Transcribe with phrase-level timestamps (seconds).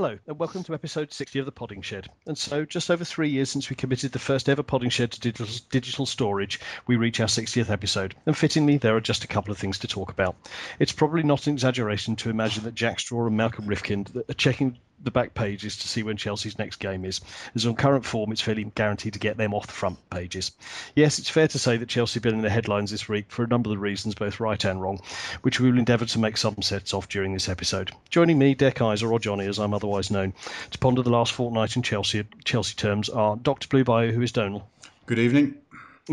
[0.00, 2.08] Hello, and welcome to episode 60 of the Podding Shed.
[2.26, 5.20] And so, just over three years since we committed the first ever Podding Shed to
[5.20, 8.14] digital, digital storage, we reach our 60th episode.
[8.24, 10.36] And fittingly, there are just a couple of things to talk about.
[10.78, 14.78] It's probably not an exaggeration to imagine that Jack Straw and Malcolm Rifkind are checking
[15.02, 17.20] the back pages to see when Chelsea's next game is.
[17.54, 20.52] As on current form, it's fairly guaranteed to get them off the front pages.
[20.94, 23.44] Yes, it's fair to say that Chelsea have been in the headlines this week for
[23.44, 25.00] a number of the reasons, both right and wrong,
[25.42, 27.90] which we will endeavour to make some sets of during this episode.
[28.10, 30.34] Joining me, Deck Iser, or Johnny as I'm otherwise known,
[30.70, 33.68] to ponder the last fortnight in Chelsea Chelsea terms are Dr.
[33.68, 34.68] Blue Bio, who is Donal.
[35.06, 35.56] Good evening.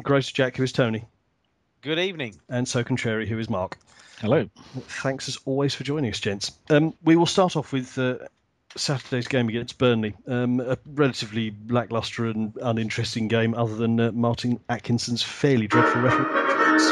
[0.01, 1.05] Gross Jack, who is Tony.
[1.81, 2.35] Good evening.
[2.49, 3.77] And So Contrary, who is Mark.
[4.19, 4.49] Hello.
[4.87, 6.51] Thanks as always for joining us, gents.
[6.69, 8.17] Um, we will start off with uh,
[8.77, 10.13] Saturday's game against Burnley.
[10.27, 16.83] Um, a relatively lacklustre and uninteresting game, other than uh, Martin Atkinson's fairly dreadful reference.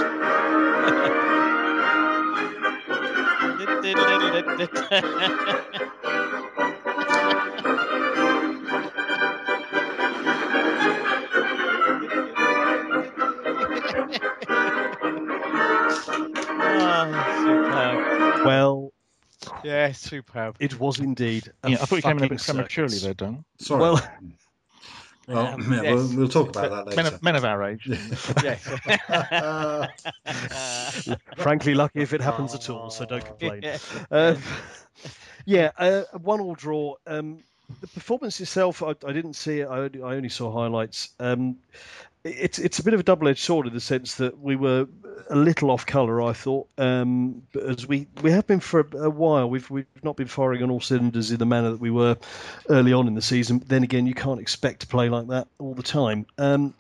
[17.78, 18.85] oh, well,
[19.66, 20.56] yeah, superb.
[20.60, 21.52] It was indeed.
[21.68, 23.04] Yeah, I thought you came in a bit fucking prematurely circus.
[23.04, 23.46] there, Don.
[23.58, 23.82] Sorry.
[23.82, 24.10] Well,
[25.28, 25.94] Well, Um, yeah, yes.
[25.96, 27.16] we'll, we'll talk about that Men later.
[27.16, 27.88] of, men of our age.
[28.44, 28.68] yes.
[29.10, 29.88] Uh,
[31.38, 33.64] frankly, lucky if it happens at all, so don't complain.
[34.12, 34.36] Uh,
[35.46, 36.94] yeah, uh, a one-all draw.
[37.08, 37.40] Um,
[37.82, 39.68] the performance itself, I, I didn't see it.
[39.68, 41.10] I only, I only saw highlights.
[41.20, 41.58] Um,
[42.24, 44.88] it's it's a bit of a double-edged sword in the sense that we were
[45.30, 46.22] a little off colour.
[46.24, 49.48] I thought, um, as we we have been for a, a while.
[49.48, 52.18] We've we've not been firing on all cylinders in the manner that we were
[52.68, 53.60] early on in the season.
[53.60, 56.26] But then again, you can't expect to play like that all the time.
[56.38, 56.74] Um,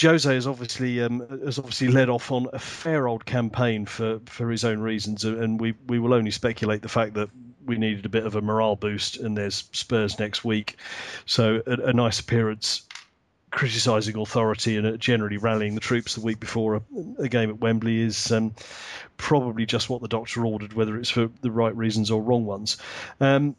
[0.00, 4.50] Jose has obviously um, has obviously led off on a fair old campaign for, for
[4.50, 7.28] his own reasons, and we, we will only speculate the fact that
[7.64, 10.76] we needed a bit of a morale boost, and there's Spurs next week,
[11.26, 12.82] so a, a nice appearance
[13.54, 16.82] criticising authority and uh, generally rallying the troops the week before a,
[17.20, 18.52] a game at Wembley is um,
[19.16, 22.78] probably just what the doctor ordered, whether it's for the right reasons or wrong ones.
[23.20, 23.54] Um,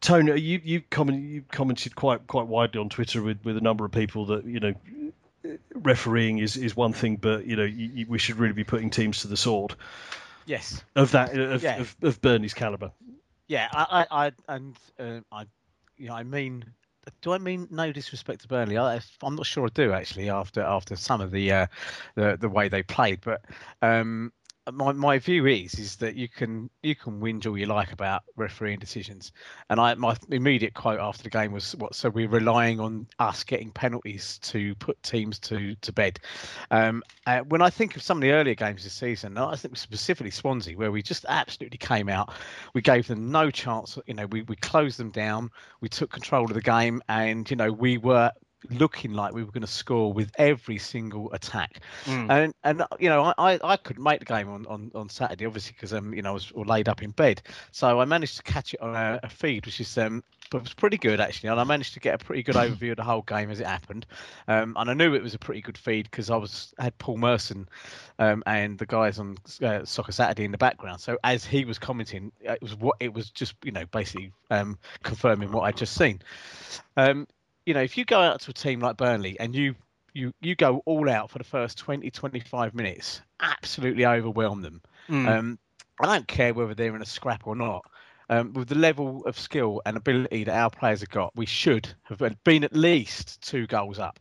[0.00, 3.92] Tony, you you you commented quite quite widely on Twitter with, with a number of
[3.92, 4.74] people that you know
[5.74, 8.90] refereeing is, is one thing, but you know you, you, we should really be putting
[8.90, 9.74] teams to the sword
[10.50, 10.84] yes.
[10.96, 11.80] of that of, Yeah.
[11.80, 12.92] of, of Burnley's caliber.
[13.48, 13.68] Yeah.
[13.72, 15.46] I, I, I and uh, I,
[15.96, 16.64] you know, I mean,
[17.22, 18.76] do I mean no disrespect to Burnley?
[18.76, 20.28] I, I'm not sure I do actually.
[20.28, 21.66] After after some of the uh,
[22.14, 23.44] the the way they played, but
[23.82, 24.32] um,
[24.72, 28.22] my my view is is that you can you can whinge all you like about
[28.36, 29.32] refereeing decisions,
[29.68, 33.44] and I my immediate quote after the game was what so we're relying on us
[33.44, 36.20] getting penalties to put teams to to bed.
[36.70, 39.76] Um, uh, when I think of some of the earlier games this season, I think
[39.76, 42.32] specifically Swansea, where we just absolutely came out,
[42.74, 43.98] we gave them no chance.
[44.06, 45.50] You know, we we closed them down,
[45.80, 48.32] we took control of the game, and you know we were
[48.68, 51.80] looking like we were going to score with every single attack.
[52.28, 55.72] And and you know I, I, couldn't make the game on, on, on Saturday obviously
[55.74, 57.42] because um you know I was all laid up in bed.
[57.72, 60.62] So I managed to catch it on a, a feed which is um but it
[60.64, 63.04] was pretty good actually and I managed to get a pretty good overview of the
[63.04, 64.06] whole game as it happened.
[64.46, 67.16] Um and I knew it was a pretty good feed because I was had Paul
[67.16, 67.68] Merson
[68.18, 71.00] um and the guys on uh, Soccer Saturday in the background.
[71.00, 74.78] So as he was commenting it was what it was just you know basically um
[75.02, 76.20] confirming what I'd just seen.
[76.96, 77.26] Um
[77.70, 79.76] you know, if you go out to a team like Burnley and you
[80.12, 84.82] you you go all out for the first 20 25 minutes, absolutely overwhelm them.
[85.28, 85.58] Um,
[86.00, 87.84] I don't care whether they're in a scrap or not.
[88.28, 91.92] Um, with the level of skill and ability that our players have got, we should
[92.02, 94.18] have been at least two goals up.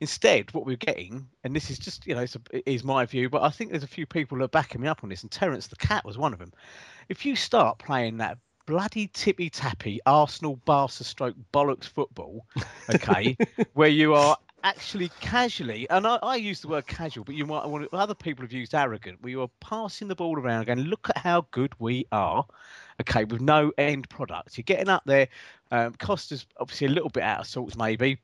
[0.00, 3.06] Instead, what we're getting, and this is just you know, it's a, it is my
[3.06, 5.22] view, but I think there's a few people that are backing me up on this,
[5.22, 6.52] and Terence the Cat was one of them.
[7.08, 8.36] If you start playing that
[8.66, 12.46] bloody tippy tappy Arsenal Barca stroke bollocks football,
[12.94, 13.36] okay,
[13.74, 17.66] where you are actually casually, and I, I use the word casual, but you might
[17.66, 21.08] want other people have used arrogant, where you are passing the ball around going, look
[21.08, 22.44] at how good we are,
[23.00, 24.56] okay, with no end product.
[24.56, 25.28] You're getting up there.
[25.70, 28.18] Um, Costa's obviously a little bit out of sorts, maybe.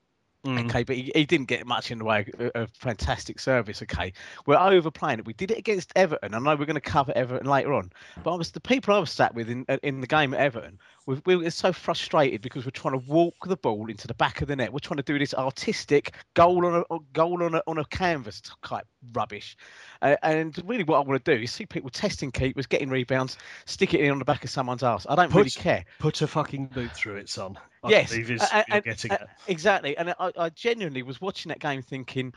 [0.44, 0.68] Mm.
[0.68, 3.82] Okay, but he, he didn't get much in the way of, fantastic service.
[3.82, 4.12] Okay,
[4.46, 5.26] we're overplaying it.
[5.26, 6.34] We did it against Everton.
[6.34, 7.90] I know we're going to cover Everton later on,
[8.22, 10.40] but I was the people I was sat with in uh, in the game at
[10.40, 10.78] Everton.
[11.06, 14.40] We, we were so frustrated because we're trying to walk the ball into the back
[14.40, 14.72] of the net.
[14.72, 18.42] We're trying to do this artistic goal on a goal on a on a canvas
[18.64, 19.56] type rubbish.
[20.02, 23.36] Uh, and really, what I want to do is see people testing keepers, getting rebounds,
[23.64, 25.06] stick it in on the back of someone's ass.
[25.08, 25.84] I don't Put- really care.
[25.98, 27.58] Put a fucking boot through it, son.
[27.82, 29.28] I Yes, believe is a- a- you're and- getting at.
[29.46, 29.96] exactly.
[29.96, 32.32] And I, I genuinely was watching that game thinking,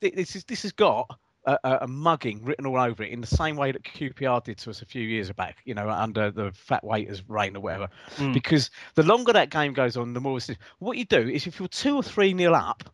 [0.00, 3.26] this is this has got a, a, a mugging written all over it in the
[3.26, 6.52] same way that QPR did to us a few years back, you know, under the
[6.52, 7.88] fat waiters reign or whatever.
[8.16, 8.34] Mm.
[8.34, 10.38] Because the longer that game goes on, the more
[10.78, 12.84] what you do is if you're two or three nil up,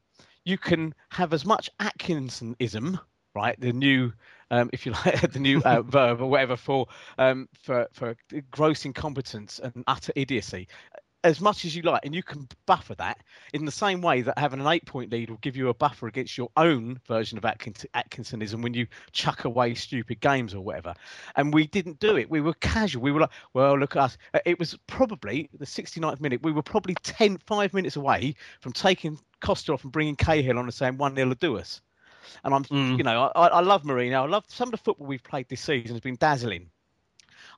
[0.45, 2.99] you can have as much Atkinsonism,
[3.35, 3.59] right?
[3.61, 4.13] The new,
[4.51, 6.87] um, if you like, the new uh, verb or whatever for
[7.19, 8.17] um, for for
[8.51, 10.69] gross incompetence and utter idiocy.
[11.23, 13.17] As much as you like, and you can buffer that
[13.55, 16.37] in the same way that having an eight-point lead will give you a buffer against
[16.37, 20.93] your own version of Atkins- Atkinsonism when you chuck away stupid games or whatever.
[21.37, 22.29] And we didn't do it.
[22.29, 23.01] We were casual.
[23.01, 24.19] We were like, well, look at us.
[24.35, 26.43] Uh, It was probably the 69th minute.
[26.43, 30.67] We were probably 10, five minutes away from taking Costa off and bringing Cahill on
[30.67, 31.81] and saying one 0 to do us.
[32.45, 32.99] And I'm, Mm.
[32.99, 34.23] you know, I, I love Mourinho.
[34.23, 36.71] I love some of the football we've played this season has been dazzling.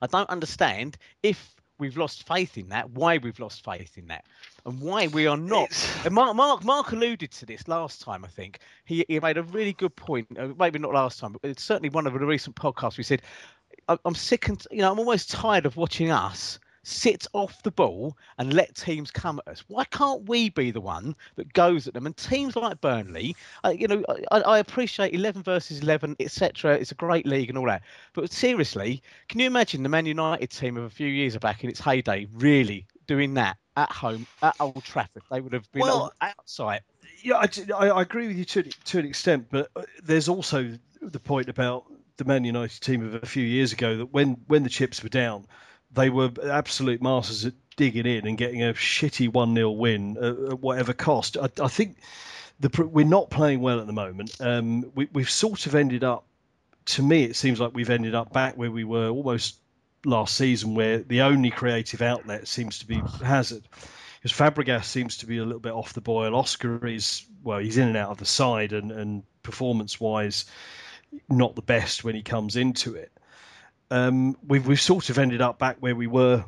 [0.01, 4.25] I don't understand if we've lost faith in that, why we've lost faith in that,
[4.65, 5.69] and why we are not.
[6.05, 8.25] And Mark, Mark, Mark alluded to this last time.
[8.25, 10.27] I think he, he made a really good point.
[10.37, 12.97] uh, Maybe not last time, but it's certainly one of the recent podcasts.
[12.97, 13.21] We said,
[13.87, 18.17] "I'm sick and you know, I'm almost tired of watching us." Sit off the ball
[18.37, 19.65] and let teams come at us.
[19.67, 22.05] Why can't we be the one that goes at them?
[22.05, 23.35] And teams like Burnley,
[23.65, 26.75] uh, you know, I, I appreciate 11 versus 11, etc.
[26.75, 27.83] It's a great league and all that.
[28.13, 31.69] But seriously, can you imagine the Man United team of a few years back in
[31.69, 35.23] its heyday really doing that at home at Old Trafford?
[35.29, 36.83] They would have been Well, on outside.
[37.21, 40.71] Yeah, I, I, I agree with you to, to an extent, but uh, there's also
[41.01, 41.83] the point about
[42.15, 45.09] the Man United team of a few years ago that when, when the chips were
[45.09, 45.45] down,
[45.91, 50.51] they were absolute masters at digging in and getting a shitty 1 0 win at,
[50.51, 51.37] at whatever cost.
[51.37, 51.97] I, I think
[52.59, 54.35] the we're not playing well at the moment.
[54.39, 56.25] Um, we, we've sort of ended up,
[56.85, 59.59] to me, it seems like we've ended up back where we were almost
[60.05, 63.63] last season, where the only creative outlet seems to be Hazard
[64.21, 66.35] because Fabregas seems to be a little bit off the boil.
[66.35, 70.45] Oscar is well, he's in and out of the side, and, and performance wise,
[71.29, 73.11] not the best when he comes into it.
[73.89, 76.43] Um, we've we've sort of ended up back where we were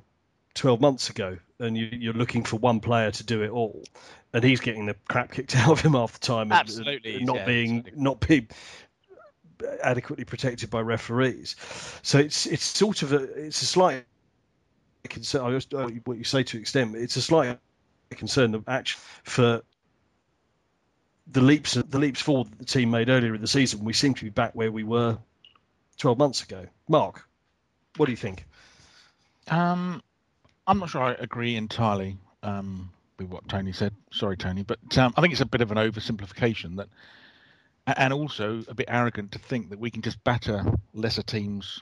[0.55, 3.83] 12 months ago, and you, you're looking for one player to do it all,
[4.33, 7.25] and he's getting the crap kicked out of him half the time, and- Absolutely, and
[7.25, 8.01] not yeah, being absolutely.
[8.03, 8.47] not being
[9.83, 11.55] adequately protected by referees.
[12.01, 14.05] So it's it's sort of a it's a slight
[15.07, 15.41] concern.
[15.45, 17.59] I just- uh, what you say to an extent, it's a slight
[18.11, 19.61] concern that actually for
[21.31, 24.13] the leaps the leaps forward that the team made earlier in the season, we seem
[24.15, 25.17] to be back where we were
[25.99, 26.65] 12 months ago.
[26.87, 27.27] Mark,
[27.97, 28.45] what do you think?
[29.47, 30.01] Um,
[30.67, 33.93] I'm not sure I agree entirely um, with what Tony said.
[34.11, 36.89] Sorry, Tony, but um, I think it's a bit of an oversimplification that,
[37.97, 40.63] and also a bit arrogant to think that we can just batter
[40.93, 41.81] lesser teams,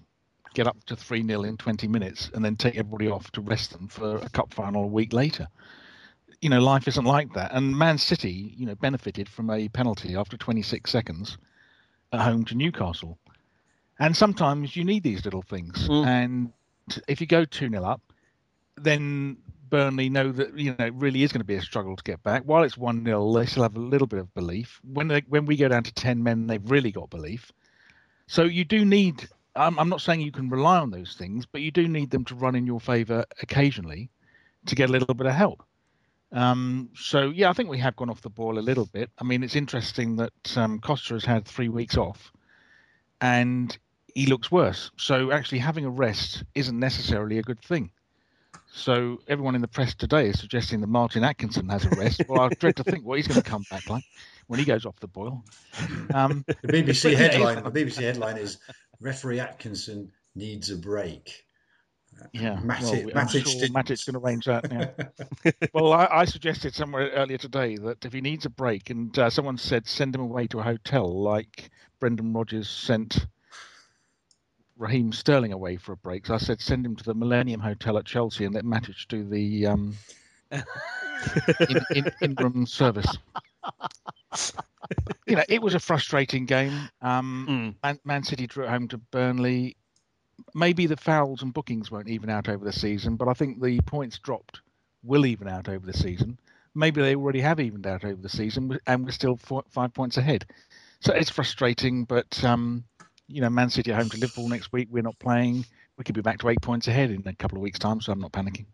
[0.53, 3.71] get up to three 0 in 20 minutes, and then take everybody off to rest
[3.73, 5.47] them for a cup final a week later.
[6.41, 7.51] You know, life isn't like that.
[7.53, 11.37] And Man City, you know, benefited from a penalty after 26 seconds
[12.13, 13.17] at home to Newcastle.
[13.99, 15.87] And sometimes you need these little things.
[15.87, 16.05] Mm.
[16.05, 16.53] And
[17.07, 18.01] if you go 2 0 up,
[18.75, 19.37] then
[19.69, 22.21] Burnley know that you know it really is going to be a struggle to get
[22.23, 22.43] back.
[22.43, 24.79] While it's one 0 they still have a little bit of belief.
[24.83, 27.51] When they, when we go down to ten men, they've really got belief.
[28.27, 29.27] So you do need.
[29.55, 32.23] I'm, I'm not saying you can rely on those things, but you do need them
[32.25, 34.11] to run in your favour occasionally
[34.67, 35.63] to get a little bit of help.
[36.31, 39.09] Um, so yeah, I think we have gone off the ball a little bit.
[39.17, 42.31] I mean, it's interesting that um, Costa has had three weeks off,
[43.21, 43.75] and
[44.17, 44.89] he looks worse.
[44.97, 47.91] So actually, having a rest isn't necessarily a good thing.
[48.65, 52.23] So everyone in the press today is suggesting that Martin Atkinson has a rest.
[52.27, 54.03] well, I dread to think what he's going to come back like
[54.47, 55.43] when he goes off the boil.
[56.11, 57.63] Um, The BBC headline.
[57.63, 58.57] The BBC headline is
[58.99, 61.45] referee Atkinson needs a break.
[62.33, 64.65] yeah, Matic- well, Matic sure to arrange that.
[65.45, 65.51] Yeah.
[65.75, 69.29] well, I, I suggested somewhere earlier today that if he needs a break, and uh,
[69.29, 71.69] someone said send him away to a hotel, like
[71.99, 73.27] Brendan Rodgers sent
[74.77, 76.25] Raheem Sterling away for a break.
[76.27, 79.23] So I said send him to the Millennium Hotel at Chelsea and let Matic do
[79.23, 79.95] the um,
[80.51, 83.17] in, in, in-room service.
[85.25, 86.89] you know, it was a frustrating game.
[87.01, 87.45] Um,
[87.83, 89.75] Man, Man City drew at home to Burnley.
[90.53, 93.79] Maybe the fouls and bookings won't even out over the season, but I think the
[93.81, 94.61] points dropped
[95.03, 96.37] will even out over the season.
[96.75, 100.17] Maybe they already have evened out over the season, and we're still four, five points
[100.17, 100.45] ahead.
[100.99, 102.83] So it's frustrating, but um,
[103.27, 104.87] you know, Man City at home to Liverpool next week.
[104.91, 105.65] We're not playing.
[105.97, 108.11] We could be back to eight points ahead in a couple of weeks' time, so
[108.11, 108.65] I'm not panicking.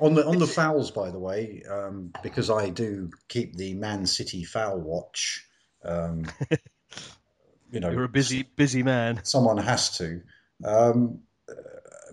[0.00, 4.06] On the on the fouls, by the way, um, because I do keep the Man
[4.06, 5.46] City foul watch.
[5.84, 6.24] Um,
[7.70, 9.20] you know, You're a busy, busy man.
[9.24, 10.22] someone has to.
[10.64, 11.54] Um, uh,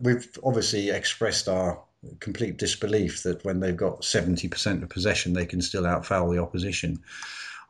[0.01, 1.81] we've obviously expressed our
[2.19, 6.99] complete disbelief that when they've got 70% of possession, they can still outfoul the opposition.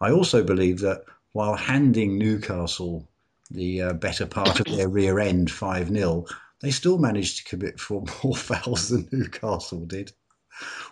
[0.02, 3.08] I also believe that while handing Newcastle
[3.50, 6.26] the uh, better part of their rear end 5 0,
[6.62, 10.12] they still managed to commit four more fouls than Newcastle did,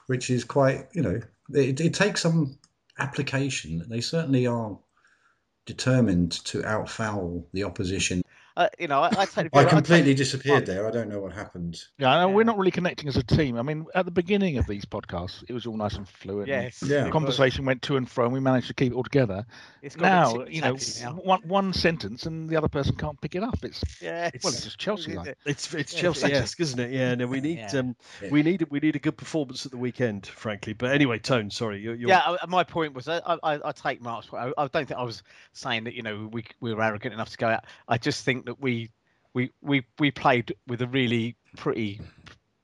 [0.08, 1.20] which is quite, you know,
[1.54, 2.58] it, it takes some
[2.98, 3.86] application.
[3.88, 4.78] They certainly are
[5.66, 8.22] determined to outfoul the opposition
[8.58, 10.88] uh, you know, I, I, totally I completely I disappeared there.
[10.88, 11.84] I don't know what happened.
[11.98, 13.58] Yeah, yeah, we're not really connecting as a team.
[13.58, 16.48] I mean, at the beginning of these podcasts, it was all nice and fluent.
[16.48, 16.82] Yes.
[16.82, 17.04] Yeah.
[17.04, 19.46] The conversation went to and fro, and we managed to keep it all together.
[19.82, 21.12] It's now, you know, now.
[21.14, 23.58] one one sentence, and the other person can't pick it up.
[23.64, 24.30] It's yeah.
[24.44, 25.16] Well, it's just Chelsea.
[25.16, 25.38] Like.
[25.46, 26.92] It's it's yeah, Chelsea-esque, isn't it?
[26.92, 27.16] Yeah.
[27.16, 27.80] No, we need yeah.
[27.80, 27.96] um,
[28.32, 30.74] we need we need a good performance at the weekend, frankly.
[30.74, 31.82] But anyway, Tone, sorry.
[31.82, 32.10] You're, you're...
[32.10, 34.54] Yeah, my point was, I, I, I take Mark's point.
[34.58, 37.32] I, I don't think I was saying that you know we we were arrogant enough
[37.32, 37.66] to go out.
[37.88, 38.90] I just think that we
[39.34, 42.02] we we we played with a really pretty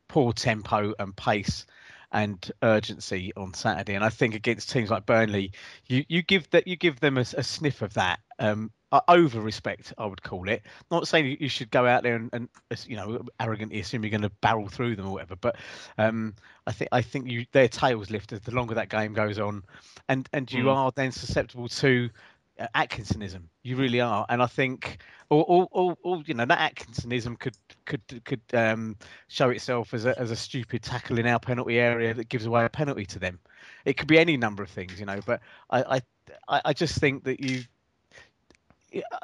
[0.07, 1.65] poor tempo and pace
[2.11, 3.95] and urgency on Saturday.
[3.95, 5.53] And I think against teams like Burnley,
[5.87, 8.19] you, you give that you give them a, a sniff of that.
[8.39, 8.71] Um,
[9.07, 10.63] over respect, I would call it.
[10.89, 12.49] Not saying you should go out there and, and
[12.85, 15.55] you know arrogantly assume you're going to barrel through them or whatever, but
[15.97, 16.35] um,
[16.67, 19.63] I think I think you their tails lift as the longer that game goes on,
[20.09, 20.75] and and you mm.
[20.75, 22.09] are then susceptible to uh,
[22.75, 23.43] Atkinsonism.
[23.63, 24.97] You really are, and I think,
[25.29, 30.31] or, or, you know, that Atkinsonism could could could um, show itself as a as
[30.31, 33.39] a stupid tackle in our penalty area that gives away a penalty to them.
[33.85, 35.19] It could be any number of things, you know.
[35.25, 36.01] But I
[36.47, 37.63] I, I just think that you.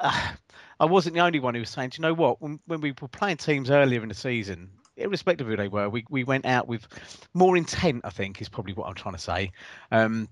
[0.80, 2.40] I wasn't the only one who was saying, you know what?
[2.40, 5.88] When, when we were playing teams earlier in the season, irrespective of who they were,
[5.88, 6.86] we, we went out with
[7.34, 8.02] more intent.
[8.04, 9.50] I think is probably what I'm trying to say.
[9.90, 10.28] Um,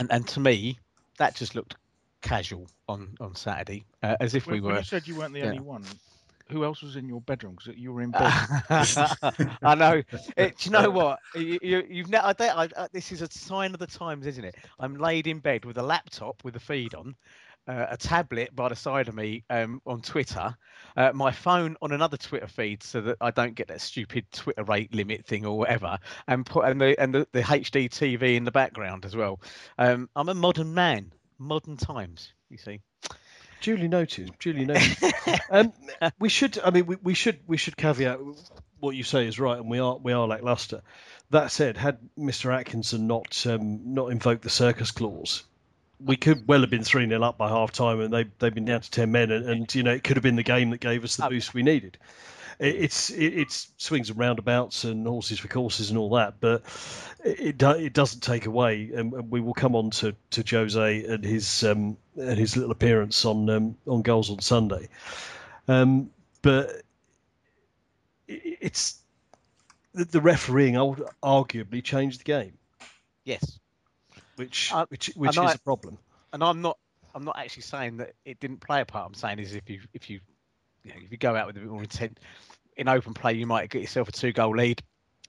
[0.00, 0.78] and and to me,
[1.18, 1.76] that just looked
[2.22, 4.78] casual on on Saturday, uh, as if when, we were.
[4.78, 5.46] You said you weren't the yeah.
[5.46, 5.84] only one.
[6.50, 7.56] Who else was in your bedroom?
[7.56, 8.20] Because you were in bed.
[9.62, 10.02] I know.
[10.36, 11.18] It, do you know what?
[11.34, 14.44] You, have you, ne- I, I, I, this is a sign of the times, isn't
[14.44, 14.56] it?
[14.78, 17.14] I'm laid in bed with a laptop with a feed on,
[17.68, 20.54] uh, a tablet by the side of me um, on Twitter,
[20.96, 24.64] uh, my phone on another Twitter feed so that I don't get that stupid Twitter
[24.64, 25.98] rate limit thing or whatever,
[26.28, 29.40] and put and the and the, the HD TV in the background as well.
[29.78, 32.32] Um, I'm a modern man modern times.
[32.48, 32.80] You see.
[33.60, 34.32] Duly noted.
[34.40, 34.96] Duly noted.
[35.50, 35.72] um,
[36.18, 36.58] we should.
[36.58, 37.38] I mean, we, we should.
[37.46, 38.18] We should caveat
[38.80, 40.82] what you say is right, and we are we are lackluster.
[41.30, 42.54] That said, had Mr.
[42.54, 45.44] Atkinson not um, not invoked the circus clause,
[46.04, 48.64] we could well have been three 0 up by half time, and they they've been
[48.64, 50.80] down to ten men, and, and, you know it could have been the game that
[50.80, 51.98] gave us the boost we needed
[52.58, 56.62] it's it, it's swings and roundabouts and horses for courses and all that, but
[57.24, 58.90] it it doesn't take away.
[58.94, 63.24] And we will come on to, to Jose and his um, and his little appearance
[63.24, 64.88] on um, on goals on Sunday,
[65.68, 66.10] um,
[66.42, 66.70] but
[68.28, 68.98] it, it's
[69.94, 72.58] the, the refereeing arguably changed the game.
[73.24, 73.58] Yes,
[74.36, 75.98] which uh, which which is I, a problem.
[76.32, 76.78] And I'm not
[77.14, 79.06] I'm not actually saying that it didn't play a part.
[79.06, 80.20] I'm saying is if you if you
[80.84, 82.18] you know, if you go out with a bit more intent,
[82.76, 84.82] in open play, you might get yourself a two goal lead.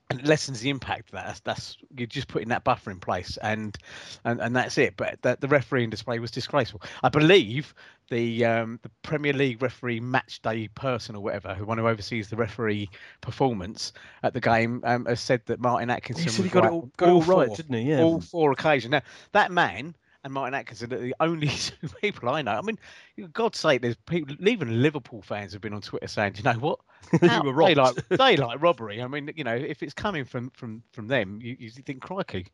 [0.10, 1.26] And it lessens the impact of that.
[1.26, 3.76] That's, that's, you're just putting that buffer in place, and
[4.26, 4.96] and, and that's it.
[4.98, 6.82] But the, the refereeing display was disgraceful.
[7.02, 7.74] I believe
[8.10, 12.30] the um, the Premier League referee match day person or whatever, who one who oversees
[12.30, 12.90] the referee
[13.22, 16.26] performance at the game, um, has said that Martin Atkinson.
[16.26, 17.90] He said he got right, it all, got all, all right, four, didn't he?
[17.90, 18.02] Yeah.
[18.02, 18.92] All four occasions.
[18.92, 22.54] Now that man and Martin Atkinson are the only two people I know.
[22.54, 22.78] I mean,
[23.34, 26.80] God's sake, there's people, even Liverpool fans have been on Twitter saying, you know what?
[27.22, 27.70] you were robbed.
[27.70, 29.02] They like, they like robbery.
[29.02, 32.48] I mean, you know, if it's coming from from from them, you, you think, crikey.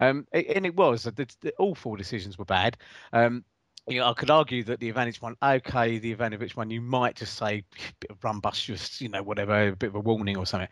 [0.00, 1.04] Um, and it was.
[1.04, 2.76] The, the, all four decisions were bad.
[3.12, 3.44] Um,
[3.86, 7.16] you know, I could argue that the Ivanic one, okay, the Ivanovic one, you might
[7.16, 7.64] just say
[8.00, 10.68] bit of run bust, just you know, whatever, a bit of a warning or something.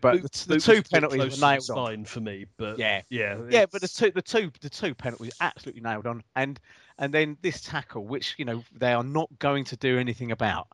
[0.00, 2.46] But, the, the two penalties were nailed on for me.
[2.56, 3.66] But yeah, yeah, yeah.
[3.70, 6.58] But the two, the two, the two penalties absolutely nailed on, and
[6.98, 10.68] and then this tackle, which you know they are not going to do anything about.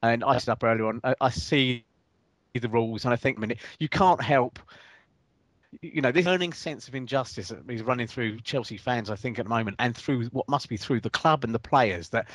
[0.00, 1.84] And I said up earlier on, I, I see
[2.54, 4.60] the rules, and I think, I mean, you can't help
[5.82, 9.38] you know, this burning sense of injustice that is running through Chelsea fans, I think,
[9.38, 12.28] at the moment, and through what must be through the club and the players, that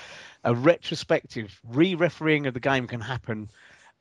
[0.43, 3.49] a retrospective re-refereeing of the game can happen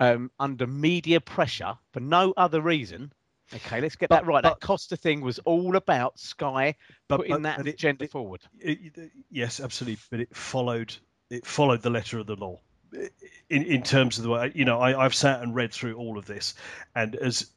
[0.01, 3.13] um, under media pressure for no other reason.
[3.55, 4.43] Okay, let's get but, that right.
[4.43, 6.77] But, that Costa thing was all about Sky
[7.09, 8.41] but, putting that agenda it, forward.
[8.59, 10.95] It, yes, absolutely, but it followed
[11.31, 12.61] it followed the letter of the law.
[13.49, 16.19] In, in terms of the way you know I, I've sat and read through all
[16.19, 16.55] of this,
[16.95, 17.51] and as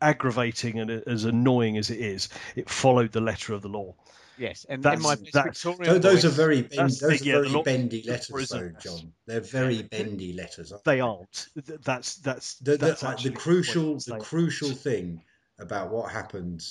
[0.00, 3.94] aggravating and as annoying as it is, it followed the letter of the law.
[4.40, 8.02] Yes, and that's, my that's, those, those are very bend, those are yeah, very bendy
[8.04, 9.12] letters, though, John.
[9.26, 10.72] They're very bendy letters.
[10.72, 10.94] Aren't they?
[10.94, 11.48] they aren't.
[11.84, 15.22] That's that's the, that's the, the crucial the crucial thing
[15.58, 16.64] about what happened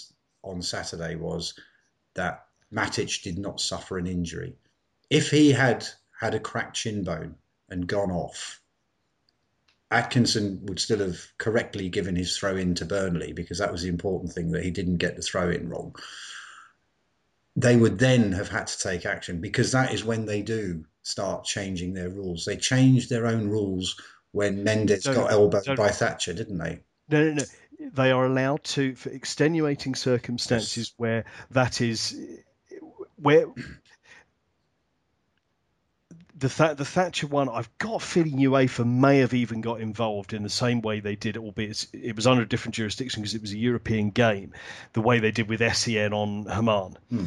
[0.43, 1.53] on Saturday was
[2.15, 4.55] that Matic did not suffer an injury.
[5.11, 5.87] If he had
[6.19, 7.35] had a cracked shin bone
[7.69, 8.61] and gone off,
[9.91, 13.89] Atkinson would still have correctly given his throw in to Burnley because that was the
[13.89, 15.95] important thing that he didn't get the throw in wrong.
[17.55, 21.43] They would then have had to take action because that is when they do start
[21.45, 22.45] changing their rules.
[22.45, 23.99] They changed their own rules
[24.31, 26.81] when Mendes Don't- got elbowed don't- by Thatcher, didn't they?
[27.09, 27.43] No, no, no.
[27.93, 32.15] They are allowed to, for extenuating circumstances where that is,
[33.15, 33.47] where
[36.39, 40.33] the Th- the Thatcher one, I've got a feeling UEFA may have even got involved
[40.33, 43.41] in the same way they did, albeit it was under a different jurisdiction because it
[43.41, 44.53] was a European game,
[44.93, 47.25] the way they did with McManaman, Hmm.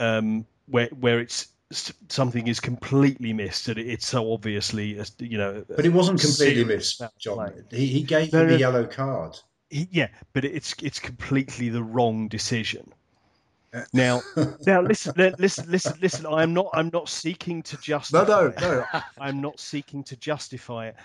[0.00, 1.48] um, where where it's
[2.08, 5.64] something is completely missed and it's so obviously, you know.
[5.68, 7.52] But it wasn't completely missed, John.
[7.70, 8.54] He, he gave No, him no.
[8.54, 9.36] a yellow card.
[9.68, 12.92] He- yeah, but it's it's completely the wrong decision.
[13.92, 14.22] Now,
[14.66, 16.26] now listen, listen, listen, listen.
[16.26, 16.70] I am not.
[16.74, 18.24] I'm not seeking to No, justify.
[18.26, 18.60] no, it.
[18.60, 18.84] no.
[19.18, 20.96] I'm not seeking to justify it.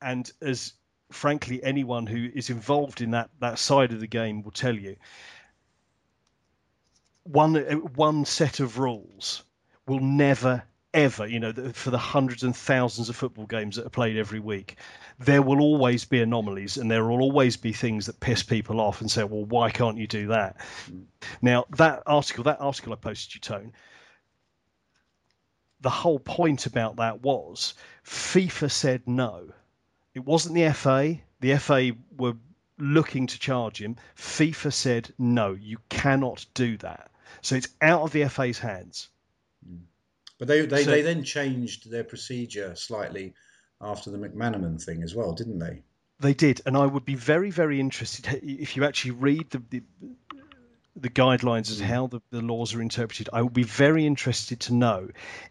[0.00, 0.72] And as
[1.10, 4.96] frankly, anyone who is involved in that that side of the game will tell you,
[7.24, 7.54] one
[7.94, 9.44] one set of rules
[9.86, 10.62] will never
[10.92, 14.40] ever, you know, for the hundreds and thousands of football games that are played every
[14.40, 14.76] week,
[15.18, 19.00] there will always be anomalies and there will always be things that piss people off
[19.00, 20.56] and say, well, why can't you do that?
[21.40, 23.72] Now, that article, that article I posted you, Tone,
[25.80, 29.50] the whole point about that was FIFA said no.
[30.14, 31.18] It wasn't the FA.
[31.40, 32.34] The FA were
[32.78, 33.96] looking to charge him.
[34.16, 37.10] FIFA said no, you cannot do that.
[37.42, 39.08] So it's out of the FA's hands.
[40.38, 43.34] But they, they, So- they then changed their procedure slightly
[43.80, 45.82] after the McManaman thing as well, didn't they?
[46.20, 49.82] They did, and I would be very, very interested if you actually read the the,
[50.96, 53.28] the guidelines as how the, the laws are interpreted.
[53.32, 55.08] I would be very interested to know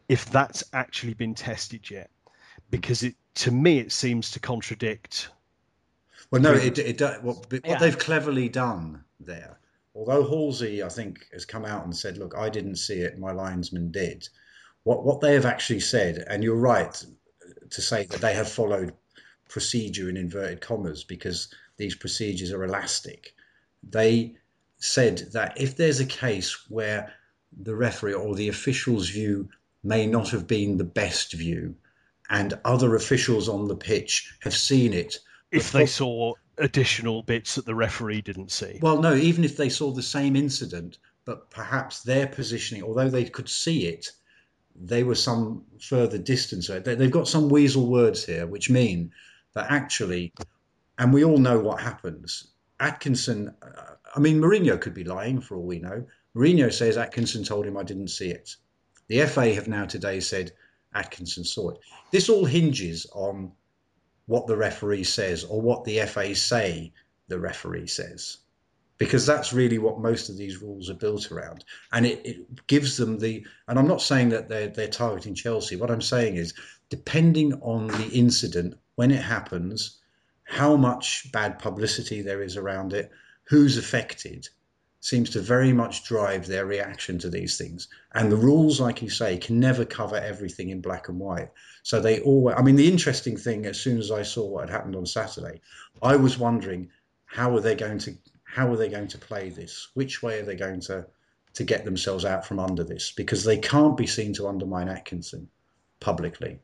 [0.08, 2.10] if that's actually been tested yet,
[2.70, 5.30] because it to me it seems to contradict.
[6.32, 6.80] Well, no, Agreed.
[6.80, 7.78] it, it, do- what, what Yeah.
[7.78, 9.60] they've cleverly done there,
[9.94, 13.32] although Halsey, I think, has come out and said, look, I didn't see it, my
[13.32, 14.28] linesman did.
[14.84, 17.06] What, what they have actually said, and you're right
[17.74, 18.94] to say that they have followed
[19.50, 23.36] procedure in inverted commas because these procedures are elastic.
[23.88, 24.36] They
[24.78, 27.14] said that if there's a case where
[27.56, 29.50] the referee or the official's view
[29.84, 31.76] may not have been the best view,
[32.30, 35.20] and other officials on the pitch have seen it
[35.52, 39.58] If But they saw additional bits that the referee didn't see, Well, no, even if
[39.58, 44.12] they saw the same incident, but perhaps their positioning, although they could see it,
[44.76, 46.68] they were some further distance.
[46.68, 49.12] They- They've got some weasel words here, which mean
[49.54, 50.34] that actually,
[50.98, 52.48] and we all know what happens.
[52.80, 56.08] Atkinson, uh, I mean, Mourinho could be lying for all we know.
[56.36, 58.56] Mourinho says Atkinson told him I didn't see it.
[59.08, 60.52] The FA have now today said
[60.94, 61.80] Atkinson saw it.
[62.12, 63.52] This all hinges on
[64.26, 66.94] what the referee says or what the FA say
[67.28, 68.38] the referee says
[69.04, 71.66] because that's really what most of these rules are built around.
[71.92, 75.76] And it, it gives them the and i'm not saying that they're, they're targeting chelsea.
[75.76, 76.54] What i'm saying is
[76.89, 80.00] depending on the incident when it happens
[80.44, 83.12] how much bad publicity there is around it
[83.46, 84.48] who's affected
[85.00, 87.89] seems to very much drive their reaction to these things.
[88.13, 91.50] And the rules like you say can never cover everything in black and white.
[91.84, 94.70] So they always i mean the interesting thing as soon as i saw what had
[94.70, 95.60] happened on saturday
[96.02, 96.89] i was wondering
[97.26, 98.16] how are they going to
[98.54, 99.89] how are they going to play this?
[99.96, 101.08] Which way are they going to
[101.56, 103.12] to get themselves out from under this?
[103.12, 105.50] Because they can't be seen to undermine Atkinson
[106.00, 106.60] publicly.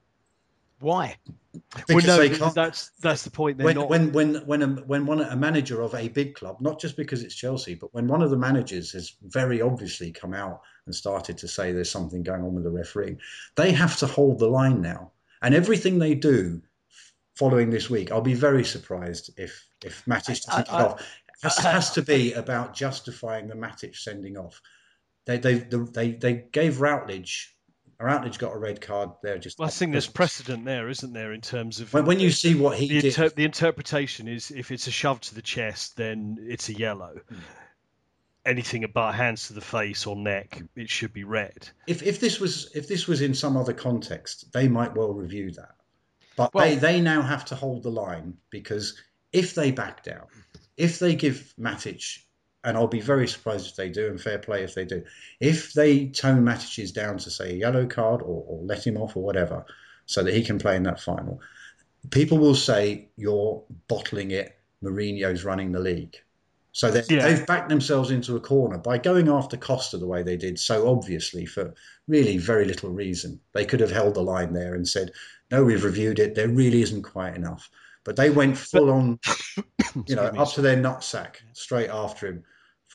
[0.80, 1.16] Why?
[1.54, 2.54] well, Because no, they can't.
[2.54, 3.58] that's that's the point.
[3.58, 3.90] They're When, not.
[3.90, 7.24] when when when a, when one a manager of a big club, not just because
[7.24, 11.40] it's Chelsea, but when one of the managers has very obviously come out and started
[11.40, 13.18] to say there's something going on with the referee,
[13.56, 15.12] they have to hold the line now.
[15.42, 16.62] And everything they do
[17.36, 21.04] following this week, I'll be very surprised if if Matic doesn't I- I- off.
[21.44, 24.62] Has, has to be about justifying the Matic sending off.
[25.26, 27.56] They they they they gave Routledge.
[28.02, 29.38] Routledge got a red card there.
[29.38, 32.32] Just well, I think there's precedent there, isn't there, in terms of when, when you
[32.32, 33.06] see what he the, did.
[33.06, 37.20] inter- the interpretation is if it's a shove to the chest, then it's a yellow.
[37.28, 37.36] Hmm.
[38.46, 41.68] Anything about hands to the face or neck, it should be red.
[41.88, 45.52] if if this was if this was in some other context, they might well review
[45.52, 45.76] that.
[46.38, 49.00] But Well- they they now have to hold the line because
[49.34, 50.28] if they back down,
[50.80, 52.20] if they give Matic,
[52.64, 55.04] and I'll be very surprised if they do, and fair play if they do,
[55.40, 59.16] if they tone Matic's down to say a yellow card or, or let him off
[59.16, 59.66] or whatever,
[60.06, 61.42] so that he can play in that final,
[62.10, 64.56] people will say you're bottling it.
[64.82, 66.16] Mourinho's running the league.
[66.72, 67.28] So they, Yeah.
[67.28, 70.88] they've backed themselves into a corner by going after Costa the way they did, so
[70.88, 71.74] obviously for
[72.08, 73.42] really very little reason.
[73.54, 75.12] They could have held the line there and said,
[75.52, 76.36] "No, we've reviewed it.
[76.36, 77.70] There really isn't quite enough."
[78.04, 79.20] But they went full on,
[80.08, 82.44] you know, up to their nutsack straight after him,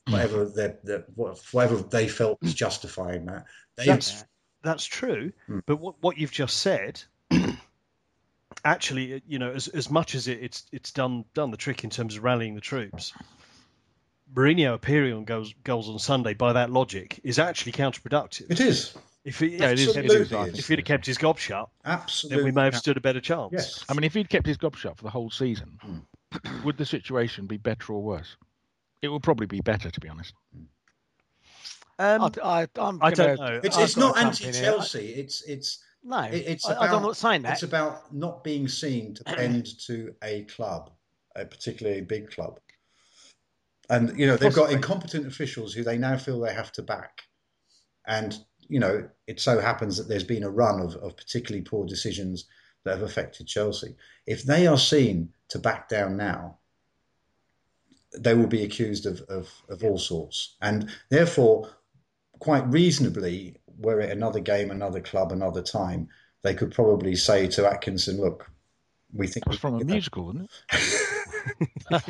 [0.08, 3.44] whatever their, their whatever they felt was justifying that.
[3.76, 4.24] They, That's
[4.62, 5.58] that's true, Hmm.
[5.66, 7.02] but what what you've just said,
[8.64, 11.90] actually, you know, as as much as it, it's it's done done the trick in
[11.90, 13.12] terms of rallying the troops.
[14.32, 18.50] Mourinho appearing on goals goals on Sunday by that logic is actually counterproductive.
[18.50, 21.38] it is If he, yeah, it is, it is, if he'd have kept his gob
[21.38, 22.36] shut, absolutely.
[22.36, 23.52] then we may have stood a better chance.
[23.52, 23.84] Yes.
[23.88, 26.62] I mean, if he'd kept his gob shut for the whole season, Hmm.
[26.62, 28.36] would the situation be better or worse?
[29.00, 30.34] It would probably be better, to be honest.
[31.98, 33.60] Um, I, I, I'm I don't know.
[33.62, 34.64] It's, I've it's got not to jump in here.
[34.64, 35.08] anti-Chelsea.
[35.14, 37.52] It's it's No, It- it's I, about, I'm not saying that.
[37.52, 40.90] It's about not being seen to bend to a club,
[41.36, 42.58] a particularly big club.
[43.90, 47.22] And you know they've got incompetent officials who they now feel they have to back,
[48.06, 48.36] and
[48.68, 52.46] you know it so happens that there's been a run of, of particularly poor decisions
[52.84, 53.96] that have affected Chelsea.
[54.26, 56.58] If they are seen to back down now,
[58.16, 61.70] they will be accused of, of, of all sorts, and therefore,
[62.38, 66.08] quite reasonably, were it another game, another club, another time,
[66.42, 68.48] they could probably say to Atkinson, "Look,
[69.12, 70.84] we think It was from a musical, wasn't it?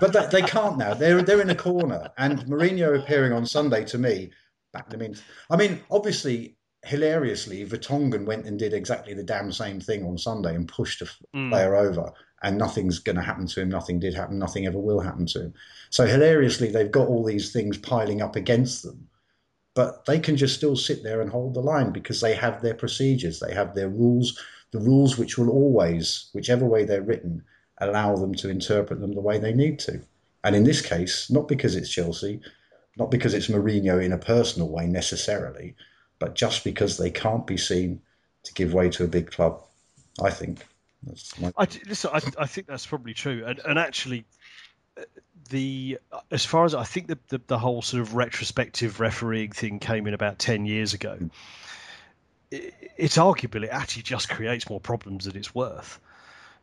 [0.00, 0.94] but they, they can't now.
[0.94, 4.30] They're they're in a corner, and Mourinho appearing on Sunday to me
[4.72, 5.16] backed them in.
[5.50, 10.54] I mean, obviously, hilariously, Vertonghen went and did exactly the damn same thing on Sunday
[10.54, 11.50] and pushed a Mm.
[11.50, 13.68] player over, and nothing's going to happen to him.
[13.68, 14.38] Nothing did happen.
[14.38, 15.54] Nothing ever will happen to him.
[15.90, 19.08] So hilariously, they've got all these things piling up against them.
[19.74, 22.74] But they can just still sit there and hold the line because they have their
[22.74, 24.38] procedures, they have their rules,
[24.72, 27.44] the rules which will always, whichever way they're written,
[27.80, 30.00] allow them to interpret them the way they need to.
[30.42, 32.40] And in this case, not because it's Chelsea,
[32.98, 35.76] not because it's Mourinho in a personal way necessarily,
[36.18, 38.02] but just because they can't be seen
[38.44, 39.64] to give way to a big club.
[40.20, 40.66] I think.
[41.04, 44.24] That's my, I, listen, I, I think that's probably true, and, and actually,
[44.98, 45.02] uh,
[45.50, 45.98] the
[46.30, 50.06] as far as I think the, the the whole sort of retrospective refereeing thing came
[50.06, 51.18] in about ten years ago.
[52.50, 56.00] It, it's arguable it actually just creates more problems than it's worth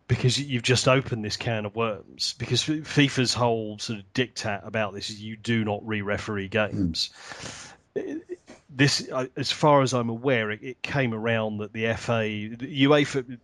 [0.07, 2.35] because you've just opened this can of worms.
[2.37, 7.09] Because FIFA's whole sort of diktat about this is you do not re-referee games.
[8.69, 12.85] This, uh, as far as I'm aware, it, it came around that the FA, the
[12.85, 13.39] UEFA,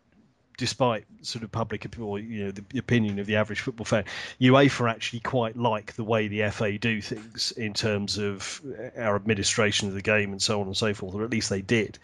[0.57, 4.05] despite sort of public or you know the opinion of the average football fan,
[4.39, 9.15] UEFA actually quite like the way the FA do things in terms of uh, our
[9.15, 11.99] administration of the game and so on and so forth, or at least they did.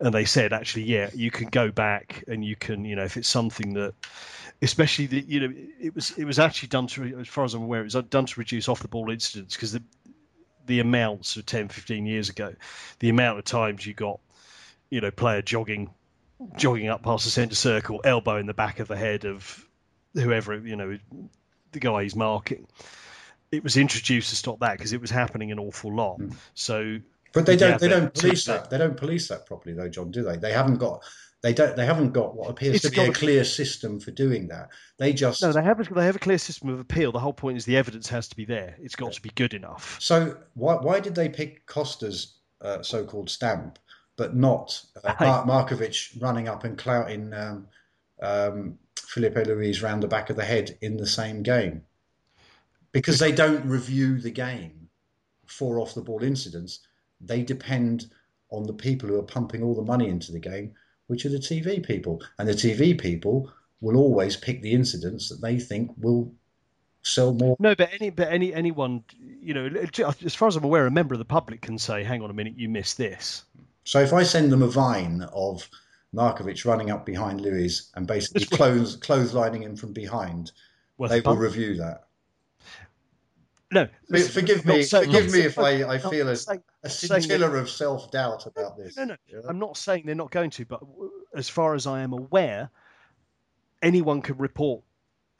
[0.00, 3.16] And they said actually, yeah, you can go back and you can, you know, if
[3.16, 3.94] it's something that
[4.62, 7.64] especially the you know it was it was actually done to as far as I'm
[7.64, 9.82] aware it was done to reduce off the ball incidents because the
[10.66, 12.54] the amounts of 10 15 years ago
[13.00, 14.20] the amount of times you got
[14.88, 15.90] you know player jogging
[16.56, 19.66] jogging up past the centre circle elbow in the back of the head of
[20.14, 20.98] whoever you know
[21.72, 22.66] the guy he's marking
[23.50, 26.34] it was introduced to stop that because it was happening an awful lot Mm.
[26.54, 26.98] so
[27.34, 27.70] but they don't.
[27.70, 28.68] Yeah, they don't police that.
[28.68, 30.10] They don't police that properly, though, John.
[30.10, 30.36] Do they?
[30.36, 31.02] They haven't got.
[31.42, 31.74] They don't.
[31.74, 34.68] They haven't got what appears It's to be a a- clear system for doing that.
[34.98, 35.40] They just.
[35.40, 37.64] no they have a, they have a clear system of appeal the whole point is
[37.64, 41.00] the evidence has to be there it's got to be good enough So why why
[41.00, 43.78] did they pick Costa's uh, so-called stamp,
[44.16, 45.14] but not uh.
[45.20, 47.66] Mark Markovic running up and clouting um,
[48.20, 51.82] um, Filipe Luis round the back of the head in the same game?
[52.92, 54.88] Because they don't review the game
[55.46, 56.80] for off-the-ball incidents.
[57.20, 58.10] They depend
[58.50, 60.74] on the people who are pumping all the money into the game,
[61.06, 65.40] which are the TV people, and the TV people will always pick the incidents that
[65.40, 66.32] they think will
[67.02, 67.56] sell more.
[67.58, 69.66] No, but any but any anyone you know,
[70.24, 72.34] as far as I'm aware, a member of the public can say, "Hang on a
[72.34, 73.44] minute, you missed this."
[73.84, 75.68] So if I send them a vine of
[76.14, 80.52] Markovic running up behind Lewis and basically clothes clotheslining him from behind,
[80.98, 82.04] Worth they will review that.
[83.72, 87.22] No, For- Forgive me, say- forgive me if I, I feel a, saying- a saying
[87.22, 88.96] scintilla of self doubt about this.
[88.96, 89.40] No, no, Yeah.
[89.48, 90.80] I'm not saying they're not going to, but
[91.34, 92.68] as far as I am aware,
[93.80, 94.82] anyone can report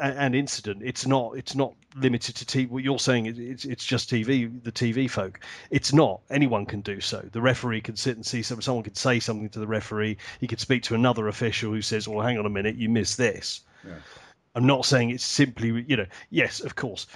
[0.02, 0.82] an incident.
[0.84, 1.36] It's not.
[1.36, 2.68] It's not limited to TV.
[2.68, 4.62] What you're saying is it's it's just TV.
[4.62, 5.40] The TV folk.
[5.70, 6.20] It's not.
[6.30, 7.26] Anyone can do so.
[7.32, 8.60] The referee can sit and see some.
[8.60, 10.18] Someone could say something to the referee.
[10.40, 13.16] He could speak to another official who says, "Well, hang on a minute, you missed
[13.16, 13.94] this." Yeah.
[14.54, 15.84] I'm not saying it's simply.
[15.88, 16.06] You know.
[16.30, 17.06] Yes, of course.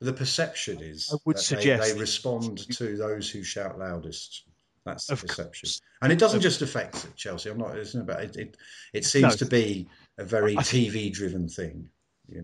[0.00, 4.44] The perception is I would suggest- they, they respond to those who shout loudest.
[4.84, 5.80] That's the Of perception, course.
[6.02, 7.50] and it doesn't just affect Chelsea.
[7.50, 7.78] I'm not.
[7.78, 8.36] It's not about it.
[8.36, 8.56] It,
[8.92, 9.36] it seems No.
[9.36, 9.86] to be
[10.18, 11.88] a very TV-driven thing.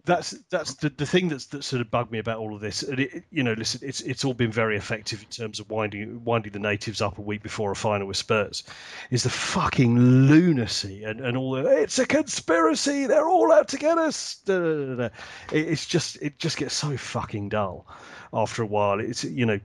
[0.05, 2.83] That's that's the, the thing that's that sort of bugged me about all of this.
[2.83, 6.25] And it, you know, listen, it's it's all been very effective in terms of winding
[6.25, 8.65] winding the natives up a week before a final with Spurs.
[9.11, 13.07] Is the fucking lunacy and, and all the it's a conspiracy.
[13.07, 14.37] They're all out to get us.
[14.45, 15.05] Da, da, da, da.
[15.53, 17.87] It, it's just it just gets so fucking dull
[18.33, 19.01] after a while.
[19.01, 19.61] It's you know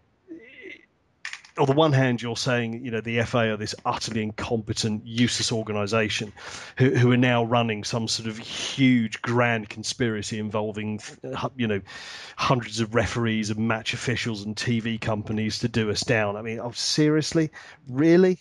[1.58, 5.52] on the one hand, you're saying, you know, the FA are this utterly incompetent, useless
[5.52, 6.34] organisation
[6.78, 11.82] who, who are now running some sort of huge, grand conspiracy involving, uh, you know,
[12.36, 16.36] hundreds of referees and match officials and TV companies to do us down.
[16.36, 17.52] I mean, oh, seriously,
[17.88, 18.40] really?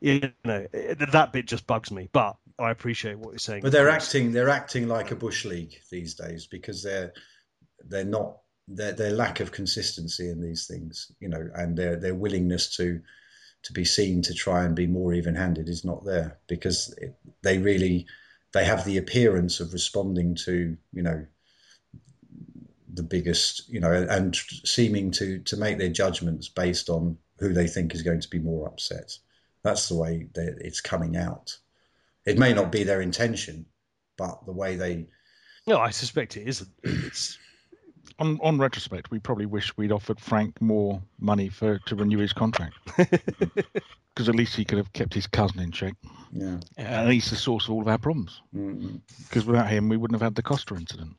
[0.00, 2.08] You know, that bit just bugs me.
[2.12, 3.62] But I appreciate what you're saying.
[3.62, 7.12] But they're acting, they're acting like a bush league these days because they're
[7.86, 8.38] they're not
[8.68, 13.00] their their lack of consistency in these things, you know, and their their willingness to
[13.62, 17.58] to be seen to try and be more even-handed is not there because it, they
[17.58, 18.06] really
[18.52, 21.26] they have the appearance of responding to you know
[22.92, 27.66] the biggest you know and seeming to to make their judgments based on who they
[27.66, 29.18] think is going to be more upset.
[29.62, 31.58] That's the way that it's coming out.
[32.26, 33.66] It may not be their intention
[34.16, 35.06] but the way they
[35.66, 36.70] no i suspect it isn't.
[36.82, 37.38] It's
[38.18, 42.32] on on retrospect, we probably wish we'd offered Frank more money for to renew his
[42.32, 45.94] contract because at least he could have kept his cousin in check.
[46.32, 48.40] Yeah, and he's the source of all of our problems.
[48.52, 49.50] Because mm-hmm.
[49.50, 51.16] without him, we wouldn't have had the Costa incident.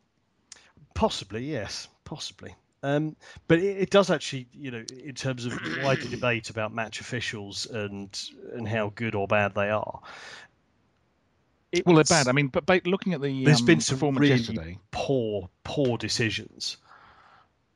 [0.93, 2.55] Possibly, yes, possibly.
[2.83, 3.15] Um,
[3.47, 7.65] but it, it, does actually, you know, in terms of wider debate about match officials
[7.65, 8.17] and
[8.53, 10.01] and how good or bad they are.
[11.85, 12.27] well, they're bad.
[12.27, 15.49] I mean, but, but looking at the there's um, been some performance really yesterday, poor,
[15.63, 16.77] poor decisions.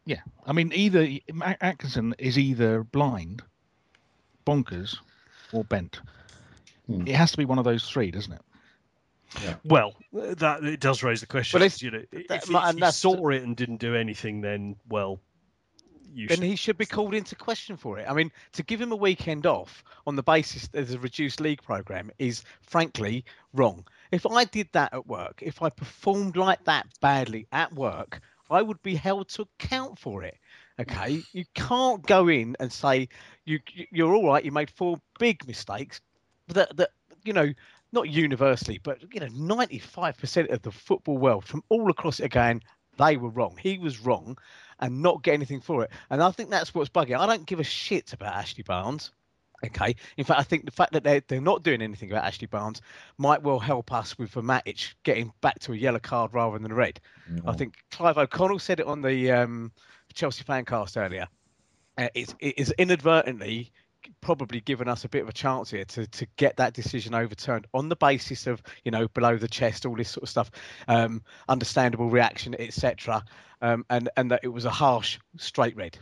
[0.09, 1.07] Yeah, I mean, either
[1.61, 3.43] Atkinson is either blind,
[4.43, 4.97] bonkers,
[5.53, 6.01] or bent.
[6.87, 7.07] Hmm.
[7.07, 8.41] It has to be one of those three, doesn't it?
[9.43, 9.53] Yeah.
[9.63, 11.59] Well, that it does raise the question.
[11.59, 15.19] Well, you know, that, if, if he saw it and didn't do anything, then well,
[16.15, 16.43] then should...
[16.43, 18.07] he should be called into question for it.
[18.09, 21.61] I mean, to give him a weekend off on the basis there's a reduced league
[21.61, 23.85] program is frankly wrong.
[24.11, 28.61] If I did that at work, if I performed like that badly at work, I
[28.61, 30.37] would be held to account for it.
[30.77, 30.81] Hmm.
[30.81, 33.09] Okay, you can't go in and say
[33.45, 33.59] you
[33.91, 34.43] you're all right.
[34.43, 36.01] You made four big mistakes
[36.47, 36.91] that that
[37.23, 37.53] you know
[37.91, 42.61] not universally, but you know, 95% of the football world from all across it again,
[42.97, 43.57] they were wrong.
[43.59, 44.37] He was wrong
[44.79, 45.91] and not get anything for it.
[46.09, 47.17] And I think that's what's bugging.
[47.17, 49.11] I don't give a shit about Ashley Barnes.
[49.65, 49.95] Okay.
[50.17, 52.81] In fact, I think the fact that they're, they're not doing anything about Ashley Barnes
[53.17, 56.71] might well help us with the Matic getting back to a yellow card rather than
[56.71, 56.99] a red.
[57.45, 59.71] I think Clive O'Connell said it on the um,
[60.13, 61.27] Chelsea fancast earlier.
[61.97, 63.71] Uh, it's, it is inadvertently
[64.21, 67.67] probably given us a bit of a chance here to, to get that decision overturned
[67.73, 70.51] on the basis of you know below the chest all this sort of stuff
[70.87, 73.23] um, understandable reaction etc
[73.61, 75.97] um, and and that it was a harsh straight red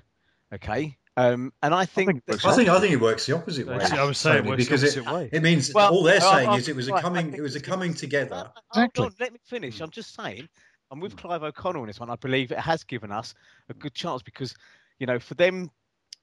[0.54, 3.66] okay um, and I think, I think, I think, I think it works the opposite
[3.66, 3.76] way.
[3.76, 5.04] I was saying it because it,
[5.34, 7.96] it, means well, all they're saying is it was a coming it was a coming
[7.96, 8.52] together.
[8.70, 9.06] Exactly.
[9.06, 9.82] On, let me finish.
[9.82, 10.48] I'm just saying.
[10.92, 12.12] I'm with Clive O'Connell on this one.
[12.12, 13.34] I believe it has given us
[13.68, 14.54] a good chance because,
[15.00, 15.70] you know, for them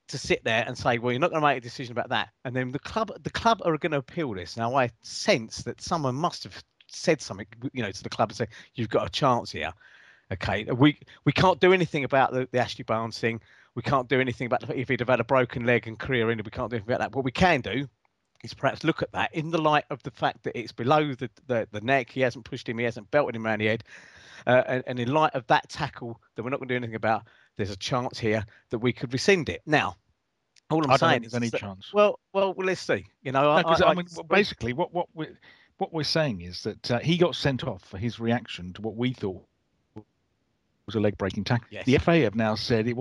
[0.07, 2.29] to sit there and say, "Well, you're not going to make a decision about that,"
[2.45, 4.55] and then the club, the club are going to appeal this.
[4.55, 8.37] Now, I sense that someone must have said something, you know, to the club and
[8.37, 9.73] say, "You've got a chance here."
[10.31, 13.41] Okay, we we can't do anything about the, the Ashley Barnes thing.
[13.75, 16.45] We can't do anything about if he'd have had a broken leg and career ended.
[16.45, 17.15] We can't do anything about that.
[17.15, 17.87] What we can do
[18.43, 21.29] is perhaps look at that in the light of the fact that it's below the,
[21.47, 22.09] the, the neck.
[22.09, 22.77] He hasn't pushed him.
[22.77, 23.83] He hasn't belted him around the head.
[24.47, 26.95] Uh, and, and, in light of that tackle that we're not going to do anything
[26.95, 27.23] about,
[27.57, 29.61] there's a chance here that we could rescind it.
[29.65, 29.95] Now,
[30.69, 31.91] all I'm I saying is any that, chance.
[31.91, 33.05] Well, well, well, let's see.
[33.23, 35.27] You know, no, I, I, I, mean, basically, what what we
[35.77, 38.95] what we're saying is that uh, he got sent off for his reaction to what
[38.95, 39.43] we thought
[40.85, 41.67] was a leg breaking tackle.
[41.71, 41.85] Yes.
[41.85, 42.95] The FA have now said it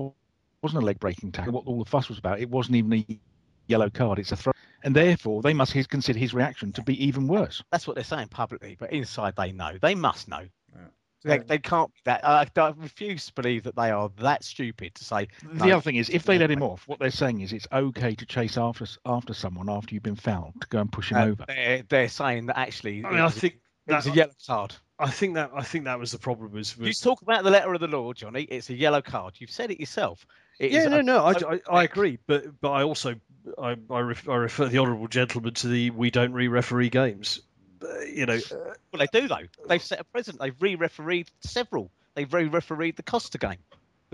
[0.64, 1.52] wasn't a leg breaking tackle.
[1.52, 3.20] What all the fuss was about, it wasn't even a
[3.68, 4.18] yellow card.
[4.18, 7.62] It's a throw, and therefore they must consider his reaction to be even worse.
[7.70, 9.78] That's what they're saying publicly, but inside they know.
[9.80, 10.46] They must know.
[11.24, 12.22] They, they can't that.
[12.22, 15.28] I, I, refuse to believe that they are that stupid to say.
[15.42, 18.14] The other thing is, if they let him off, what they're saying is it's okay
[18.14, 21.24] to chase after after someone after you've been fouled to go and push him uh,
[21.24, 21.44] over.
[21.48, 23.06] They're, they're saying that actually.
[23.06, 24.74] I mean, I think that's a yellow card.
[24.98, 26.52] I think that I think that was the problem.
[26.52, 26.88] Was, was...
[26.88, 28.42] you talk about the letter of the law, Johnny?
[28.42, 29.34] It's a yellow card.
[29.38, 30.26] You've said it yourself.
[30.58, 33.16] It yeah, no, no, I, I, I, agree, but but I also
[33.58, 37.40] I I, ref, I refer the honourable gentleman to the we don't re-referee games.
[37.82, 39.46] Uh, you know, uh, well they do though.
[39.68, 40.40] They've set a precedent.
[40.40, 41.90] They've re-refereed several.
[42.14, 43.58] They've re-refereed the Costa game.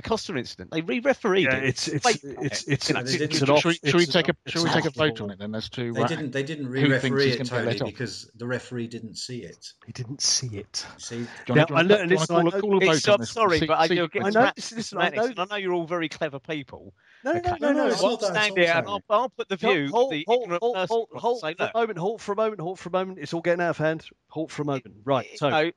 [0.01, 0.71] The Costa incident.
[0.71, 1.65] They re-refereed Yeah, it.
[1.65, 4.07] it's it's Wait, it's it's, you know, it's, it's an Should we, off- should we
[4.07, 6.07] take a an- should we take a vote on it then as to They uh,
[6.07, 6.31] didn't.
[6.33, 9.17] They didn't who thinks he's re-referee it, gonna get let Tony, because the referee didn't
[9.17, 9.73] see it.
[9.87, 10.87] He didn't see it.
[10.97, 12.87] See, Now, I do you know- want to listen, call a- I know- call a
[12.87, 15.09] vote It's, on I'm sorry, but I see- do get I know, listen, listen, I
[15.11, 16.95] know- and I know you're all very clever people.
[17.25, 17.87] No, no, no, no.
[17.89, 20.63] it's I'll stand here all, and I'll, I'll put the view, Hold, the hold, ignorant
[20.63, 21.99] hold, person, hold, across hold and say, for a moment.
[21.99, 22.61] Halt for a moment.
[22.63, 23.19] Halt for a moment.
[23.19, 24.07] It's all getting out of hand.
[24.29, 24.95] Halt for a moment.
[25.05, 25.27] Right.
[25.37, 25.71] So know,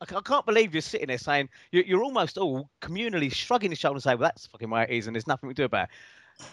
[0.00, 4.10] I can't believe you're sitting there saying you're, almost all communally shrugging your shoulders and
[4.10, 6.46] saying, "Well, that's fucking way it is, and there's nothing we can do about it."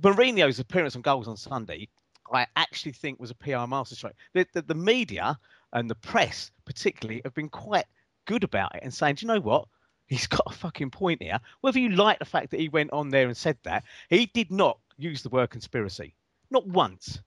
[0.00, 1.88] Mourinho's appearance on goals on Sunday,
[2.32, 4.14] I actually think was a PR masterstroke.
[4.32, 5.38] The, the, the media
[5.72, 7.84] and the press, particularly, have been quite
[8.24, 9.68] good about it and saying, "Do you know what?
[10.06, 13.10] He's got a fucking point here." Whether you like the fact that he went on
[13.10, 16.14] there and said that, he did not use the word conspiracy,
[16.50, 17.20] not once.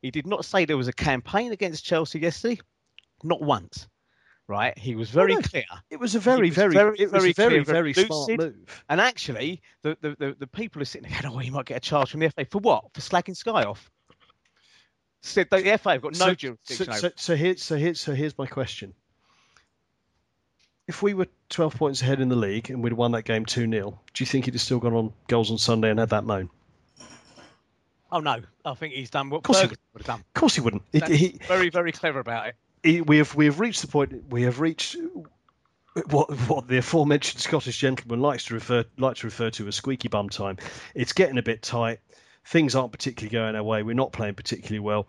[0.00, 2.60] He did not say there was a campaign against Chelsea yesterday,
[3.22, 3.86] not once.
[4.52, 4.78] Right?
[4.78, 5.40] He was very no.
[5.40, 5.64] clear.
[5.88, 8.84] it was a very, was very, very, very very, very smart move.
[8.90, 11.78] And actually, the, the, the, the people are sitting there going, oh, he might get
[11.78, 12.44] a charge from the FA.
[12.44, 12.84] For what?
[12.92, 13.90] For slagging Sky off?
[15.22, 18.12] Said the FA have got no so, jurisdiction so, so, so here's so here's so
[18.12, 18.92] here's my question.
[20.86, 23.70] If we were 12 points ahead in the league and we'd won that game 2
[23.70, 26.24] 0, do you think he'd have still gone on goals on Sunday and had that
[26.24, 26.50] moan?
[28.12, 28.40] Oh, no.
[28.64, 30.20] I think he's done what Ferguson would have done.
[30.20, 30.82] Of course he wouldn't.
[30.92, 32.56] He- he- very, very clever about it.
[32.84, 34.24] We have we have reached the point.
[34.30, 34.96] We have reached
[36.10, 40.08] what what the aforementioned Scottish gentleman likes to refer like to refer to as squeaky
[40.08, 40.58] bum time.
[40.94, 42.00] It's getting a bit tight.
[42.44, 43.82] Things aren't particularly going our way.
[43.82, 45.06] We're not playing particularly well.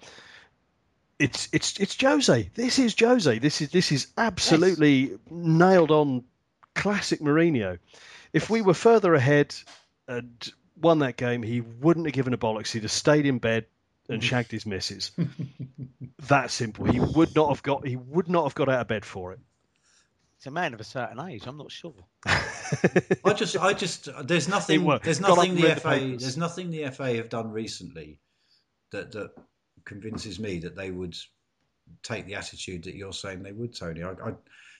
[1.17, 2.51] It's it's it's Jose.
[2.53, 3.39] This is Jose.
[3.39, 6.25] This is this is absolutely nailed on
[6.75, 7.79] classic Mourinho.
[8.33, 9.55] If we were further ahead
[10.07, 12.71] and won that game, he wouldn't have given a bollocks.
[12.71, 13.65] He'd have stayed in bed
[14.09, 14.25] and mm.
[14.25, 15.11] shagged his missus.
[16.27, 16.85] that simple.
[16.85, 17.87] He would not have got.
[17.87, 19.39] He would not have got out of bed for it.
[20.37, 21.47] He's a man of a certain age.
[21.47, 21.93] I'm not sure.
[22.25, 25.05] I just, I just, there's nothing, worked.
[25.05, 28.19] there's Got up nothing the read the FA, there's nothing the FA have done recently
[28.91, 29.31] that that
[29.85, 31.15] convinces me that they would
[32.01, 34.03] take the attitude that you're saying they would, Tony.
[34.03, 34.33] I, I,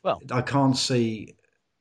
[0.04, 1.36] Well- I can't see,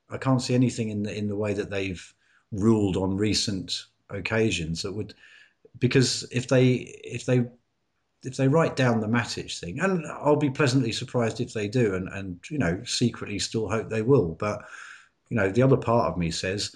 [0.09, 2.14] I can't see anything in the in the way that they've
[2.52, 5.14] ruled on recent occasions that would,
[5.78, 7.44] because if they if they
[8.24, 11.94] if they write down the Matic thing, and I'll be pleasantly surprised if they do,
[11.94, 14.37] and, and you know secretly still hope they will.
[14.38, 14.64] But
[15.28, 16.74] you know the other part of me says,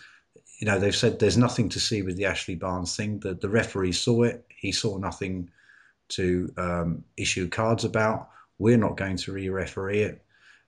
[0.60, 3.20] you know they've said there's nothing to see with the Ashley Barnes thing.
[3.20, 5.50] That the referee saw it, he saw nothing
[6.08, 8.30] to um, issue cards about.
[8.58, 10.24] We're not going to re-referee it.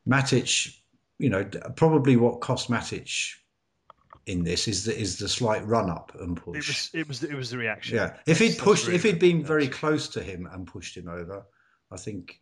[0.07, 0.77] Matic,
[1.19, 1.45] you know,
[1.77, 3.35] probably what cost Matic
[4.29, 6.69] in this is the is the slight run up and It push.
[6.69, 6.91] was.
[6.93, 7.25] It was.
[7.25, 7.97] It was the reaction.
[7.97, 11.09] Yeah, if he'd pushed, really if he'd been very close to him and pushed him
[11.09, 11.47] over,
[11.91, 12.41] I think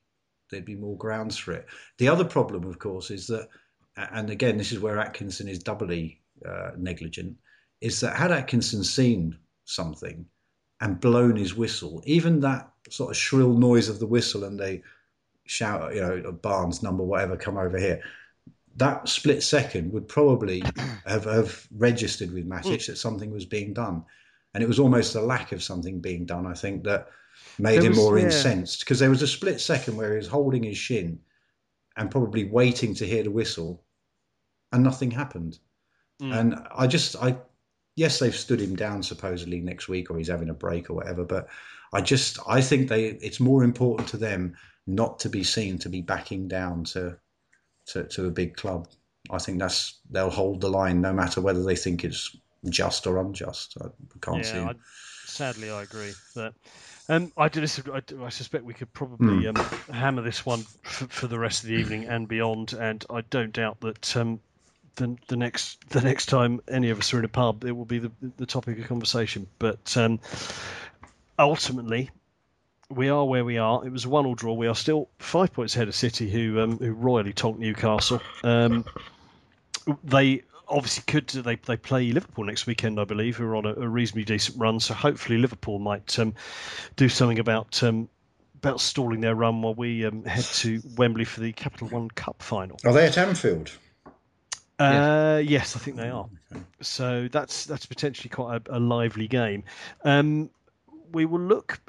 [0.51, 1.67] there'd be more grounds for it.
[1.99, 3.49] The other problem, of course, is that,
[3.97, 7.37] and again, this is where Atkinson is doubly uh, negligent,
[7.81, 10.27] is that had Atkinson seen something
[10.81, 14.83] and blown his whistle, even that sort of shrill noise of the whistle, and they
[15.47, 18.03] shout, you know, Barnes number whatever, come over here.
[18.77, 20.63] That split second would probably
[21.07, 24.05] have, have registered with Matic that something was being done
[24.57, 27.09] and it was almost the lack of something being done, I think, that
[27.59, 28.25] made There him was- more yeah.
[28.25, 31.21] incensed because there was a split second where he was holding his shin
[31.95, 33.85] and probably waiting to hear the whistle,
[34.73, 35.59] and nothing happened.
[36.23, 36.39] Mm.
[36.39, 37.37] And I just, I,
[37.97, 41.25] yes, they've stood him down supposedly next week, or he's having a break or whatever.
[41.25, 41.49] But
[41.93, 45.91] I just, I think they, it's more important to them not to be seen to
[45.91, 47.19] be backing down to,
[47.87, 48.89] to, to a big club.
[49.31, 52.37] I think that's they'll hold the line no matter whether they think it's
[52.69, 53.77] just or unjust.
[53.81, 53.89] I
[54.21, 54.59] can't see.
[54.59, 54.75] Yeah, I,
[55.25, 56.13] sadly, I agree.
[56.35, 56.55] But
[57.09, 57.65] um, I do.
[57.93, 59.57] I, do- I suspect we could probably um,
[59.93, 62.73] hammer this one for, for the rest of the evening and beyond.
[62.73, 64.41] And I don't doubt that um,
[64.97, 67.85] the the next the next time any of us are in a pub, it will
[67.85, 69.47] be the the topic of conversation.
[69.59, 70.21] But um,
[71.39, 72.11] ultimately.
[72.89, 73.85] We are where we are.
[73.85, 74.55] It was a one-all draw.
[74.55, 78.21] We are still five points ahead of City, who um, who royally tonked Newcastle.
[78.45, 78.85] Um,
[80.05, 81.29] they obviously could.
[81.29, 84.59] They they play Liverpool next weekend, I believe, who are on a, a reasonably decent
[84.59, 84.79] run.
[84.79, 86.35] So hopefully Liverpool might um,
[86.95, 88.09] do something about um,
[88.59, 92.43] about stalling their run while we um, head to Wembley for the Capital One Cup
[92.43, 92.79] final.
[92.85, 93.71] Are they at Anfield?
[94.79, 96.29] Uh, yes, I think they are.
[96.83, 99.65] So that's that's potentially quite a, a lively game.
[100.05, 100.51] Um,
[101.13, 101.81] we will look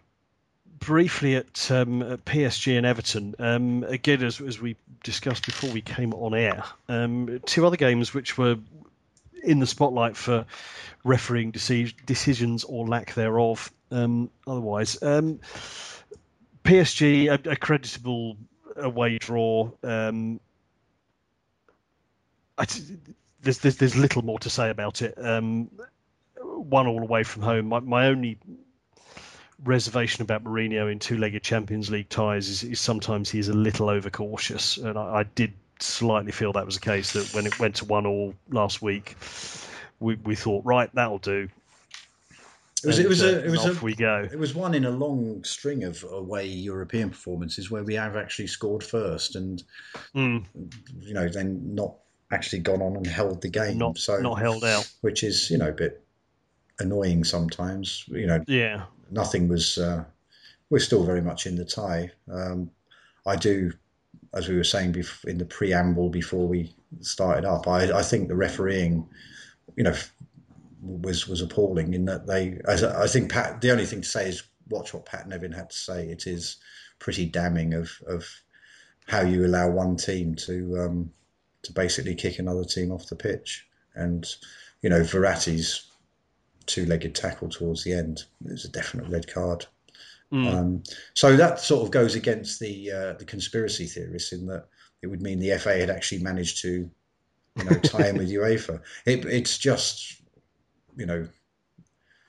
[0.79, 3.35] briefly at, um, at PSG and Everton.
[3.39, 8.13] Um, again, as, as we discussed before we came on air, um, two other games
[8.13, 8.57] which were
[9.43, 10.45] in the spotlight for
[11.03, 13.71] refereeing deci- decisions or lack thereof.
[13.91, 15.39] Um, otherwise, um,
[16.63, 18.37] PSG a, a creditable
[18.75, 19.71] away draw.
[19.83, 20.39] Um,
[23.41, 25.17] there's, there's there's little more to say about it.
[25.17, 27.67] One all away from home.
[27.67, 28.37] My, my only
[29.63, 34.77] reservation about Mourinho in two-legged Champions League ties is, is sometimes is a little overcautious,
[34.77, 37.13] and I, I, did slightly feel that was the case.
[37.13, 39.15] That when it went to one all last week,
[39.99, 41.49] we, we thought right that'll do.
[42.83, 44.27] It was, and, it was, a, it was off a, we go.
[44.31, 48.47] It was one in a long string of away European performances where we have actually
[48.47, 49.63] scored first, and
[50.13, 50.45] mm.
[50.99, 51.95] you know then not
[52.31, 53.79] actually gone on and held the game.
[53.79, 56.03] Not, so not held out, which is you know a bit
[56.77, 58.03] annoying sometimes.
[58.09, 59.77] You know, yeah, nothing was.
[59.77, 60.03] Uh,
[60.69, 62.11] we're still very much in the tie.
[62.31, 62.69] Um,
[63.25, 63.71] I do,
[64.33, 64.95] as we were saying
[65.25, 67.67] in the preamble before we started up.
[67.67, 69.07] I, I think the refereeing,
[69.75, 69.95] you know,
[70.81, 72.59] was was appalling in that they.
[72.65, 75.69] As I think Pat, the only thing to say is watch what Pat Nevin had
[75.69, 76.07] to say.
[76.07, 76.57] It is
[76.99, 78.27] pretty damning of of
[79.07, 81.11] how you allow one team to um,
[81.63, 84.25] to basically kick another team off the pitch, and
[84.81, 85.91] you know Verratti's
[86.67, 88.23] two-legged tackle towards the end.
[88.45, 89.65] It was a definite red card.
[90.31, 90.53] Mm.
[90.53, 94.67] Um, so that sort of goes against the uh, the conspiracy theorists in that
[95.01, 96.89] it would mean the FA had actually managed to,
[97.55, 98.81] you know, tie in with UEFA.
[99.05, 100.21] It, it's just,
[100.97, 101.27] you know,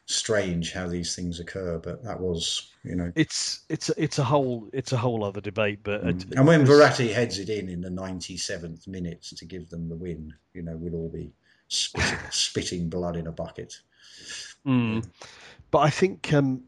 [0.06, 1.78] strange how these things occur.
[1.78, 5.80] But that was, you know, it's it's it's a whole it's a whole other debate.
[5.82, 6.36] But mm.
[6.36, 9.96] and when Verratti heads it in in the ninety seventh minute to give them the
[9.96, 11.32] win, you know, we'll all be
[11.68, 13.74] spitting, spitting blood in a bucket.
[14.68, 15.04] Mm.
[15.70, 16.62] But I think um,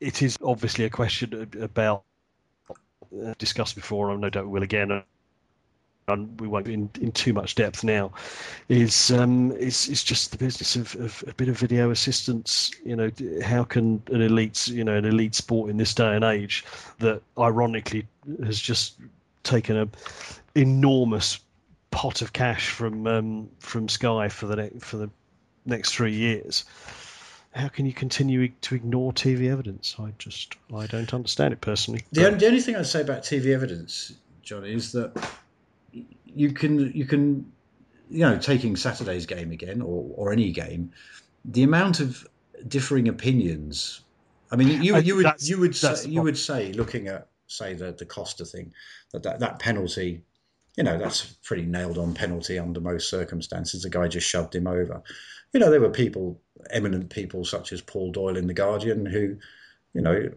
[0.00, 2.02] it is obviously a question about
[2.68, 5.02] uh, discussed before, and no doubt we will again.
[6.08, 8.12] And we won't be in, in too much depth now.
[8.68, 12.72] Is um, is is just the business of, of a bit of video assistance.
[12.84, 13.10] You know,
[13.44, 16.64] how can an elite, you know, an elite sport in this day and age
[16.98, 18.08] that ironically
[18.44, 18.98] has just
[19.44, 19.88] taken a
[20.56, 21.38] enormous
[21.90, 25.10] pot of cash from um, from Sky for the ne- for the
[25.66, 26.64] next three years.
[27.52, 29.96] How can you continue to ignore TV evidence?
[29.98, 32.04] I just I don't understand it personally.
[32.12, 34.12] The, only, the only thing I'd say about TV evidence,
[34.42, 35.12] John, is that
[36.24, 37.50] you can you can
[38.08, 40.92] you know taking Saturday's game again or or any game,
[41.44, 42.26] the amount of
[42.66, 44.02] differing opinions.
[44.52, 47.92] I mean, you you would you would say, you would say looking at say the
[47.92, 48.72] the Costa thing
[49.12, 50.22] that that, that penalty
[50.76, 53.82] you know, that's a pretty nailed on penalty under most circumstances.
[53.82, 55.02] The guy just shoved him over.
[55.52, 56.40] You know, there were people,
[56.70, 59.36] eminent people such as Paul Doyle in The Guardian, who,
[59.94, 60.30] you know,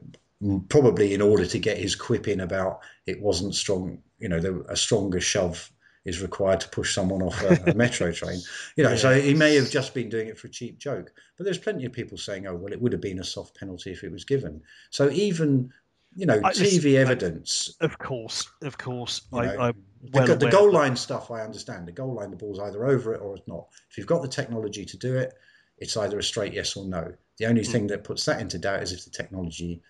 [0.69, 4.75] probably in order to get his quip in about it wasn't strong, you know, a
[4.75, 5.71] stronger shove
[6.03, 8.41] is required to push someone off a, a metro train.
[8.75, 8.95] You know, yeah.
[8.97, 11.13] so he may have just been doing it for a cheap joke.
[11.37, 13.91] But there's plenty of people saying, oh, well, it would have been a soft penalty
[13.91, 14.61] if it was given.
[14.89, 15.71] So even
[16.15, 17.75] you know, TV evidence.
[17.81, 19.21] Of course, of course.
[19.33, 19.73] I, know, I,
[20.11, 21.87] well the, the goal line stuff, I understand.
[21.87, 23.67] The goal line, the ball's either over it or it's not.
[23.89, 25.33] If you've got the technology to do it,
[25.77, 27.13] it's either a straight yes or no.
[27.37, 27.67] The only mm.
[27.67, 29.81] thing that puts that into doubt is if the technology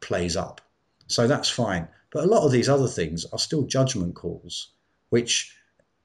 [0.00, 0.60] plays up.
[1.06, 1.88] So that's fine.
[2.10, 4.70] But a lot of these other things are still judgment calls,
[5.10, 5.56] which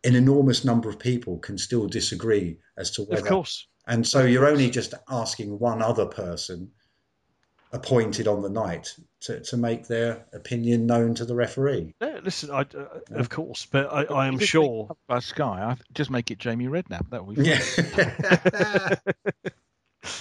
[0.03, 3.21] an enormous number of people can still disagree as to whether.
[3.21, 3.67] Of course.
[3.87, 6.71] And so you're only just asking one other person
[7.71, 11.93] appointed on the night to, to make their opinion known to the referee.
[12.01, 12.65] Yeah, listen, I, uh,
[13.11, 13.17] yeah.
[13.17, 17.09] of course, but I, I am sure by Sky, I just make it Jamie Redknapp.
[17.09, 18.95] That would be yeah.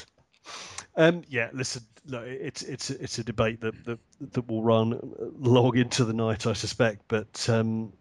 [0.96, 3.98] um, yeah, listen, look, it's it's it's a debate that that,
[4.32, 4.98] that will run
[5.38, 7.02] long into the night, I suspect.
[7.06, 7.92] But um,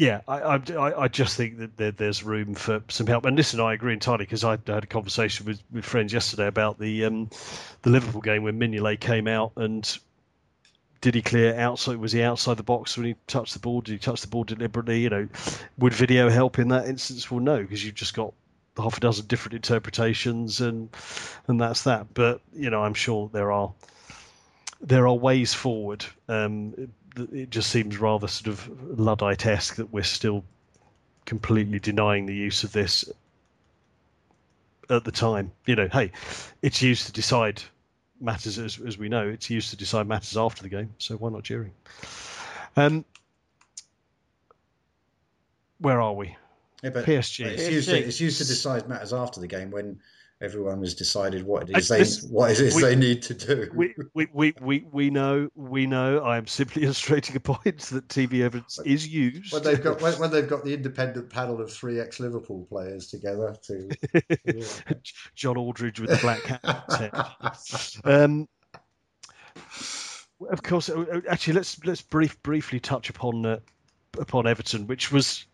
[0.00, 3.26] yeah, I, I, I just think that there, there's room for some help.
[3.26, 6.78] And listen, I agree entirely because I had a conversation with, with friends yesterday about
[6.78, 7.28] the um,
[7.82, 9.98] the Liverpool game when Mignolet came out and
[11.02, 11.98] did he clear outside?
[11.98, 13.82] Was he outside the box when he touched the ball?
[13.82, 15.00] Did he touch the ball deliberately?
[15.00, 15.28] You know,
[15.76, 17.30] would video help in that instance?
[17.30, 18.32] Well, no, because you've just got
[18.78, 20.88] half a dozen different interpretations, and
[21.46, 22.14] and that's that.
[22.14, 23.74] But you know, I'm sure there are
[24.80, 26.06] there are ways forward.
[26.26, 30.44] Um, it just seems rather sort of Luddite-esque that we're still
[31.24, 33.04] completely denying the use of this
[34.88, 35.52] at the time.
[35.66, 36.12] You know, hey,
[36.62, 37.62] it's used to decide
[38.20, 39.28] matters as, as we know.
[39.28, 41.72] It's used to decide matters after the game, so why not during?
[42.76, 43.04] Um,
[45.78, 46.36] where are we?
[46.82, 47.46] Yeah, PSG.
[47.46, 50.00] It's used, to, it's used to decide matters after the game when
[50.42, 53.34] everyone has decided what it is they this, what it is we, they need to
[53.34, 53.70] do.
[53.74, 56.20] We, we, we, we, we know we know.
[56.20, 60.14] I am simply illustrating a point that TV evidence is used when they've got when,
[60.14, 63.90] when they've got the independent panel of three ex Liverpool players together to
[64.44, 64.64] yeah.
[65.34, 68.00] John Aldridge with the black hat.
[68.04, 68.48] um,
[70.50, 73.58] of course, uh, uh, actually, let's let's brief briefly touch upon uh,
[74.18, 75.46] upon Everton, which was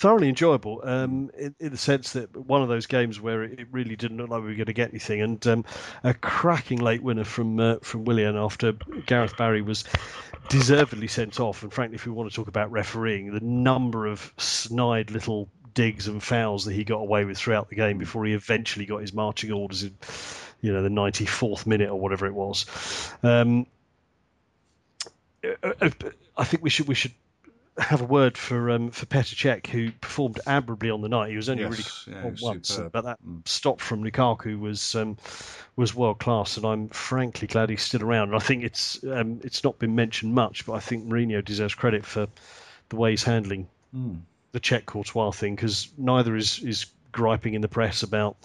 [0.00, 3.96] thoroughly enjoyable um, in, in, the sense that one of those games where it, really
[3.96, 5.64] didn't look like we were going to get anything, and um,
[6.02, 8.72] a cracking late winner from uh, from Willian after
[9.04, 9.84] Gareth Barry was
[10.48, 11.62] deservedly sent off.
[11.62, 16.08] And frankly, if we want to talk about refereeing, the number of snide little digs
[16.08, 19.12] and fouls that he got away with throughout the game before he eventually got his
[19.12, 19.94] marching orders in,
[20.62, 22.64] you know, the 94th minute or whatever it was.
[23.22, 23.66] Um,
[25.44, 25.90] uh, uh,
[26.38, 27.12] I think we should we should
[27.80, 31.30] have a word for um, for Petr Cech, who performed admirably on the night.
[31.30, 32.92] He was only yes, really yeah, once, superb.
[32.92, 33.46] but that mm.
[33.48, 35.16] stop from Lukaku was um,
[35.76, 38.28] was world class, and I'm frankly glad he's still around.
[38.28, 41.74] And I think it's um, it's not been mentioned much, but I think Mourinho deserves
[41.74, 42.28] credit for
[42.90, 44.20] the way he's handling mm.
[44.52, 48.36] the Cech Courtois thing because neither is is griping in the press about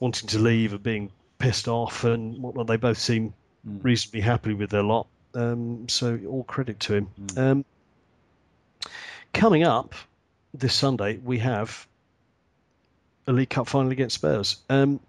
[0.00, 2.66] wanting to leave or being pissed off and whatnot.
[2.66, 3.34] They both seem
[3.66, 3.82] mm.
[3.82, 5.06] reasonably happy with their lot.
[5.34, 7.08] Um, so all credit to him.
[7.20, 7.38] Mm.
[7.38, 7.64] Um,
[9.32, 9.94] Coming up
[10.54, 11.86] this Sunday, we have
[13.26, 14.56] a League Cup final against Spurs.
[14.68, 15.00] Um,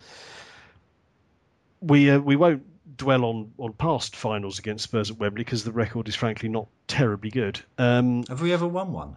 [1.82, 2.64] we uh, we won't
[2.98, 6.68] dwell on, on past finals against Spurs at Wembley because the record is frankly not
[6.88, 7.60] terribly good.
[7.78, 9.16] Um, have we ever won one?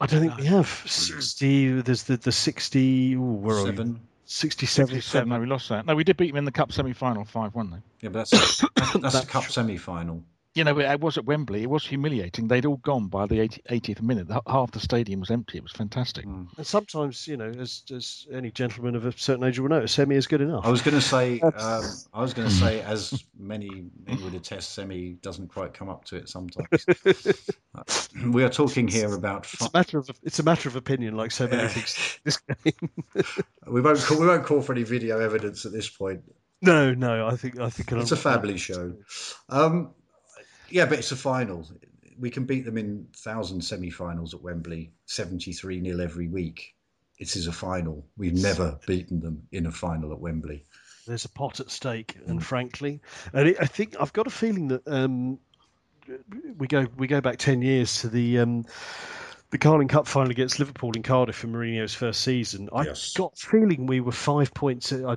[0.00, 0.68] I don't think we have.
[0.86, 1.80] Sixty.
[1.80, 3.14] There's the the sixty.
[3.14, 3.88] Ooh, where Seven.
[3.88, 3.98] are we?
[4.24, 4.94] 67.
[4.94, 5.28] 67.
[5.28, 5.84] No, we lost that.
[5.84, 7.76] No, we did beat them in the cup semi final 5 1, though.
[8.00, 10.22] Yeah, but that's, that's, that's a cup semi final
[10.54, 11.62] you know, it was at Wembley.
[11.62, 12.48] It was humiliating.
[12.48, 14.28] They'd all gone by the 80th minute.
[14.46, 15.56] Half the stadium was empty.
[15.56, 16.26] It was fantastic.
[16.26, 16.48] Mm.
[16.58, 19.88] And sometimes, you know, as, as any gentleman of a certain age will know, a
[19.88, 20.66] semi is good enough.
[20.66, 24.34] I was going to say, um, I was going to say, as many men would
[24.34, 26.84] attest, semi doesn't quite come up to it sometimes.
[28.26, 29.46] we are talking here about.
[29.52, 32.18] It's a matter of it's a matter of opinion, like so many things.
[32.24, 32.90] This game.
[33.66, 36.22] we won't call, we won't call for any video evidence at this point.
[36.60, 38.94] No, no, I think I think it's a family show.
[39.48, 39.94] Um,
[40.72, 41.68] yeah, but it's a final.
[42.18, 46.74] We can beat them in thousand semi-finals at Wembley, seventy-three nil every week.
[47.18, 48.06] It is a final.
[48.16, 50.64] We've never beaten them in a final at Wembley.
[51.06, 52.42] There's a pot at stake, and mm.
[52.42, 53.00] frankly,
[53.32, 55.38] and it, I think I've got a feeling that um,
[56.58, 58.40] we go we go back ten years to the.
[58.40, 58.66] Um,
[59.50, 62.70] the Carling Cup final against Liverpool in Cardiff in Mourinho's first season.
[62.72, 63.12] I yes.
[63.12, 64.94] got feeling we were five points.
[64.94, 65.16] I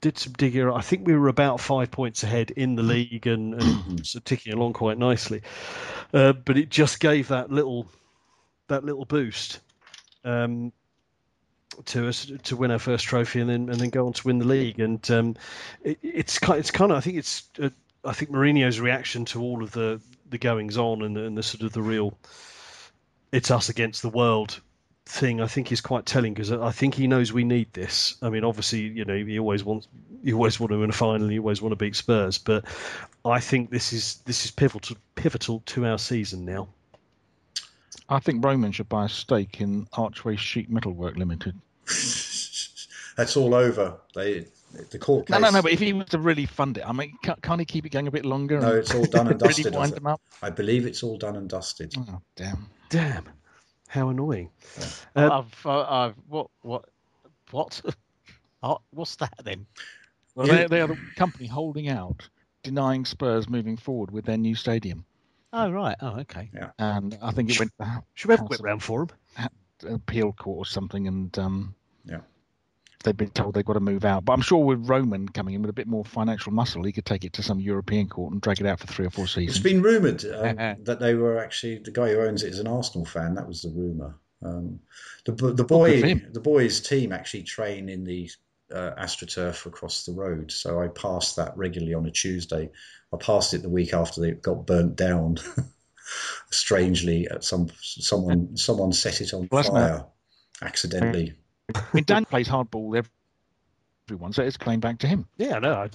[0.00, 0.68] did some digging.
[0.68, 4.52] I think we were about five points ahead in the league and, and so ticking
[4.52, 5.42] along quite nicely.
[6.12, 7.88] Uh, but it just gave that little
[8.68, 9.60] that little boost
[10.24, 10.72] um,
[11.86, 14.38] to us to win our first trophy and then and then go on to win
[14.38, 14.80] the league.
[14.80, 15.36] And um,
[15.82, 17.70] it, it's kind it's kind of I think it's uh,
[18.04, 21.42] I think Mourinho's reaction to all of the the goings on and the, and the
[21.42, 22.16] sort of the real
[23.32, 24.60] it's us against the world
[25.08, 28.16] thing I think is quite telling because I think he knows we need this.
[28.20, 29.88] I mean, obviously, you know, he always wants,
[30.22, 32.66] you always want to win a final, you always want to beat Spurs, but
[33.24, 36.68] I think this is this is pivotal pivotal to our season now.
[38.08, 41.54] I think Roman should buy a stake in Archway Sheet Metalwork Limited.
[43.16, 43.98] That's all over.
[44.14, 44.46] They
[44.90, 45.32] the court case.
[45.32, 45.62] No, no, no.
[45.62, 47.90] But if he was to really fund it, I mean, can't, can't he keep it
[47.90, 48.60] going a bit longer?
[48.60, 49.66] No, it's all done and dusted.
[49.66, 50.20] really wind up?
[50.42, 51.94] I believe it's all done and dusted.
[51.96, 52.66] Oh, damn.
[52.90, 53.24] Damn.
[53.88, 54.50] How annoying.
[54.78, 54.86] Yeah.
[55.16, 56.84] Uh, I've, uh, I've, what, what,
[57.50, 57.80] what?
[58.62, 59.66] oh, what's that then?
[60.34, 62.28] Well, they, they are the company holding out,
[62.62, 65.04] denying Spurs moving forward with their new stadium.
[65.52, 65.96] Oh right.
[66.00, 66.50] Oh okay.
[66.54, 66.70] Yeah.
[66.78, 67.72] And I think it went.
[68.14, 69.48] Should we have a whip round for them?
[69.88, 71.74] Appeal court or something, and um,
[72.04, 72.20] yeah
[73.04, 74.24] they've been told they've got to move out.
[74.24, 77.04] But I'm sure with Roman coming in with a bit more financial muscle, he could
[77.04, 79.56] take it to some European court and drag it out for three or four seasons.
[79.56, 82.66] It's been rumoured um, that they were actually the guy who owns it is an
[82.66, 83.34] Arsenal fan.
[83.34, 84.16] That was the rumour.
[84.42, 84.80] Um,
[85.24, 88.30] the the boy the boys team actually train in the
[88.72, 92.70] uh, AstroTurf across the road, so I passed that regularly on a Tuesday.
[93.12, 95.38] I passed it the week after it got burnt down.
[96.50, 100.06] Strangely, at some someone someone set it on fire
[100.62, 101.34] accidentally.
[101.74, 103.04] I mean, Dan plays hardball
[104.08, 105.26] everyone, so it's claimed back to him.
[105.36, 105.90] Yeah, no, I,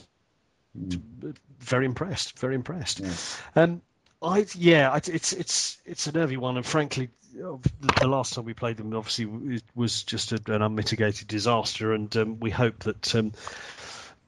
[1.60, 3.00] very impressed, very impressed.
[3.00, 3.14] Yeah.
[3.56, 3.82] Um,
[4.22, 8.78] I yeah, it's it's it's a nervy one, and frankly, the last time we played
[8.78, 13.34] them, obviously, it was just a, an unmitigated disaster, and um, we hope that um,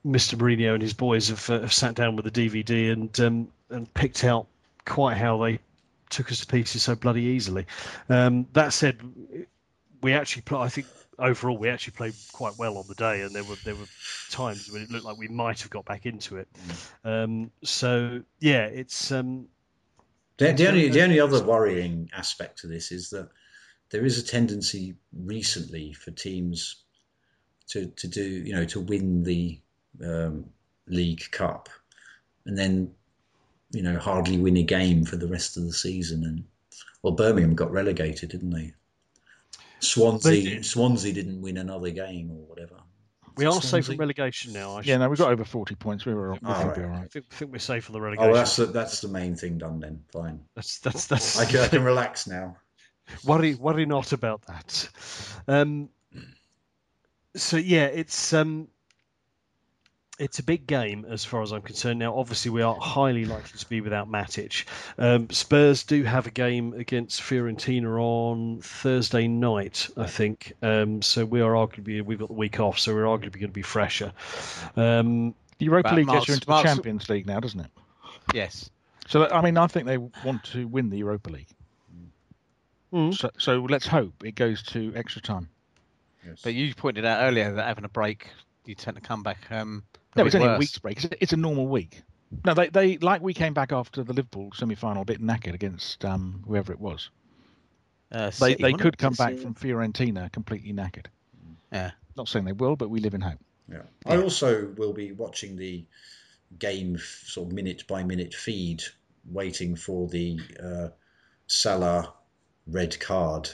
[0.06, 0.36] Mr.
[0.36, 3.92] Mourinho and his boys have, uh, have sat down with the DVD and um, and
[3.94, 4.48] picked out
[4.86, 5.60] quite how they
[6.10, 7.66] took us to pieces so bloody easily.
[8.10, 9.00] Um, that said,
[10.02, 10.60] we actually, play.
[10.60, 10.88] I think
[11.20, 13.88] overall we actually played quite well on the day, and there were there were
[14.30, 16.48] times when it looked like we might have got back into it.
[17.06, 17.24] Mm.
[17.24, 19.48] Um, so yeah, it's um,
[20.38, 23.30] the, the only the only other worrying aspect to this is that
[23.92, 26.84] there is a tendency recently for teams
[27.68, 29.60] to to do you know to win the
[30.04, 30.46] um,
[30.88, 31.70] League Cup
[32.46, 32.94] and then
[33.72, 36.44] you know hardly win a game for the rest of the season and
[37.02, 38.74] Well, Birmingham got relegated, didn't they?
[39.86, 40.66] Swansea, did.
[40.66, 42.76] Swansea didn't win another game or whatever.
[43.38, 44.74] We Is are it safe from relegation now.
[44.74, 46.06] I Yeah, should- no, we got over 40 points.
[46.06, 46.78] We were we All think right.
[46.78, 48.32] we're all I think, think we're safe from the relegation.
[48.32, 50.04] Oh, that's the, that's the main thing done then.
[50.14, 50.40] Fine.
[50.56, 51.38] that's that's that's.
[51.40, 52.56] I can, I can relax now.
[53.26, 54.90] worry worry not about that.
[55.48, 55.90] Um,
[57.36, 58.70] so yeah, it's um,
[60.18, 62.00] it's a big game as far as I'm concerned.
[62.00, 64.66] Now, obviously, we are highly likely to be without Matic.
[64.98, 70.54] Um, Spurs do have a game against Fiorentina on Thursday night, I think.
[70.62, 73.48] Um, so we are arguably we've got the week off, so we're arguably going to
[73.50, 74.14] be fresher.
[74.76, 77.72] Um, The Europa League Mark's- gets you into Mark's- the Champions League now, doesn't it?
[78.34, 78.70] Yes.
[79.08, 81.48] So, I mean, I think they want to win the Europa League.
[82.94, 85.50] mm, So, so let's hope it goes to extra time.
[86.26, 86.40] Yes.
[86.44, 88.30] But you pointed out earlier that having a break,
[88.66, 89.52] you tend to come back.
[89.52, 91.04] Um, a No, it's only a week's break.
[91.04, 92.02] It's, it's a normal week.
[92.46, 96.04] No, they, they like we came back after the Liverpool semi-final a bit knackered against
[96.04, 97.10] um, whoever it was.
[98.12, 101.08] Uh, They City, they wasn't could come back from Fiorentina completely knackered.
[101.72, 101.92] Yeah.
[102.16, 103.40] Not saying they will, but we live in hope.
[103.70, 103.82] Yeah.
[104.06, 105.86] I also will be watching the
[106.58, 108.84] game sort of minute by minute feed,
[109.26, 110.88] waiting for the uh,
[111.48, 112.14] Salah
[112.68, 113.50] red card.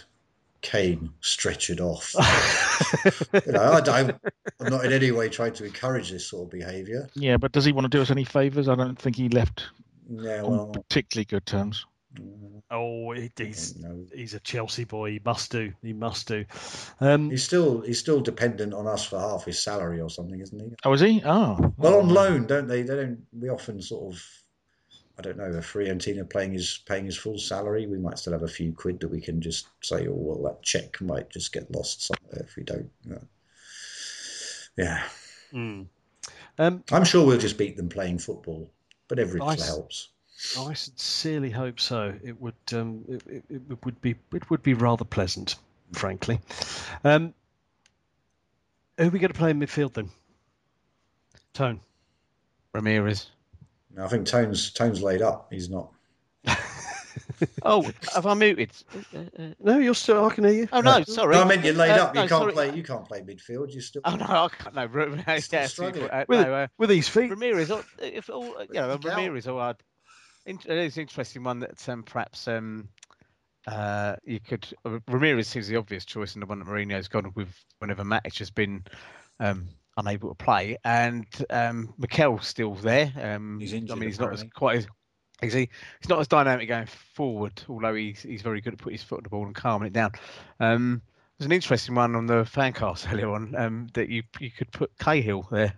[0.62, 2.14] Kane stretchered off.
[3.46, 4.16] you know, I don't,
[4.60, 7.10] I'm not in any way trying to encourage this sort of behaviour.
[7.16, 8.68] Yeah, but does he want to do us any favours?
[8.70, 9.68] I don't think he left
[10.10, 11.86] Yeah, on particularly good terms.
[12.70, 13.76] oh, he's
[14.14, 15.12] he's a Chelsea boy.
[15.12, 15.74] He must do.
[15.82, 16.46] He must do.
[17.00, 20.60] Um, He's still he's still dependent on us for half his salary or something, isn't
[20.60, 20.76] he?
[20.84, 21.22] Oh, is he?
[21.26, 22.14] Oh, Well, on Oh.
[22.14, 22.82] loan, don't they?
[22.84, 23.20] They don't.
[23.32, 24.22] We often sort of,
[25.18, 27.86] I don't know, a Fiorentina playing his paying his full salary.
[27.86, 30.64] We might still have a few quid that we can just say, oh well, that
[30.64, 32.90] check might just get lost somewhere if we don't.
[33.06, 33.22] you know.
[34.78, 35.04] Yeah,
[35.54, 35.86] mm.
[36.58, 38.72] um, I'm sure we'll just beat them playing football,
[39.08, 40.10] but every little helps.
[40.58, 42.14] I sincerely hope so.
[42.24, 45.56] It would um, it, it, it would be it would be rather pleasant,
[45.92, 46.40] frankly.
[47.04, 47.34] Um,
[48.98, 50.10] who are we going to play in midfield then?
[51.54, 51.80] Tone.
[52.74, 53.26] Ramires.
[53.96, 55.48] Now, I think Tone's Tone's laid up.
[55.52, 55.92] He's not.
[57.64, 58.72] Oh, have I muted?
[59.60, 60.26] No, you're still.
[60.26, 60.68] I can hear you.
[60.72, 61.36] oh no, sorry.
[61.36, 62.16] No, I meant you're laid Uh, up.
[62.16, 62.54] no, you can't sorry.
[62.54, 62.76] play.
[62.76, 63.74] You can't play midfield.
[63.74, 64.02] You still.
[64.06, 64.76] Oh no, I can't.
[64.76, 66.10] No, Ra- yeah, Still struggling.
[66.10, 67.32] uh, With, no, uh, with these feet.
[67.32, 67.72] Ramires.
[67.72, 69.18] uh, If all, uh, you know, Look out.
[69.18, 69.52] Ramires.
[69.52, 69.76] Or I'd,
[70.46, 72.88] in, it is an interesting one that um, perhaps um,
[73.68, 74.68] uh, you could.
[74.86, 78.38] Uh, Ramires seems the obvious choice, and the one that Mourinho's gone with whenever Matic
[78.38, 78.84] has been
[79.40, 79.68] um,
[79.98, 83.12] unable to play, and um, Mikel's still there.
[83.22, 84.88] Um, He's I mean, he's not as quite as.
[85.42, 85.70] Is he?
[86.00, 89.18] He's not as dynamic going forward, although he's he's very good at putting his foot
[89.18, 90.12] on the ball and calming it down.
[90.60, 91.02] Um,
[91.38, 94.72] there's an interesting one on the fan cast earlier on um, that you you could
[94.72, 95.74] put Cahill there.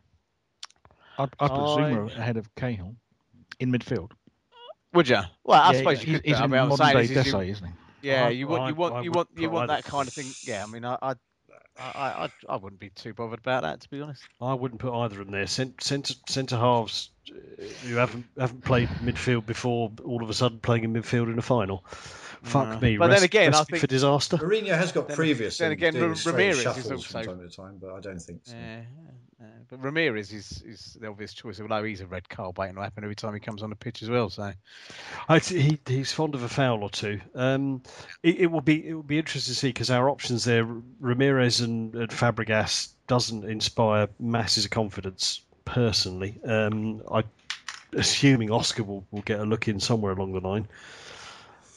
[1.17, 2.95] I'd, I'd put I- Zouma ahead of Cahill
[3.59, 4.11] in midfield.
[4.93, 5.21] Would you?
[5.43, 6.25] Well, I Yeah, suppose he's, you could.
[6.25, 7.73] he's I in mean, I'm modern day is, is you- Desailly, isn't he?
[8.09, 10.07] yeah, I- you want you want I you would want you want either that kind
[10.09, 10.27] of thing.
[10.43, 10.97] Yeah, I mean, I
[11.79, 14.23] I I, I, I wouldn't be too bothered about that to be honest.
[14.41, 15.47] I wouldn't put either of them there.
[15.47, 20.83] Centre centre halves uh, who haven't haven't played midfield before, all of a sudden playing
[20.83, 21.83] in midfield in a final.
[22.43, 22.79] Fuck No.
[22.79, 22.97] me.
[22.97, 24.37] But then again, I recipe for disaster.
[24.37, 25.57] Mourinho has got Then- previous.
[25.57, 27.99] then again, doing Ra- strange Ramires is shuffles also- from time to time, but I
[28.01, 28.53] don't think so.
[28.55, 28.81] Yeah,
[29.43, 29.49] yeah.
[29.69, 31.59] but Ramires is is the obvious choice.
[31.59, 34.01] Although he's a red card waiting to happen every time he comes on the pitch
[34.01, 34.29] as well.
[34.29, 34.53] So
[35.27, 37.19] I, he, he's fond of a foul or two.
[37.35, 37.83] Um,
[38.21, 41.63] it, it will be it will be interesting to see because our options there, Ramires
[41.63, 45.41] and, and Fabregas, doesn't inspire masses of confidence.
[45.65, 47.23] Personally, um, I
[47.93, 50.67] assuming Oscar will, will get a look in somewhere along the line.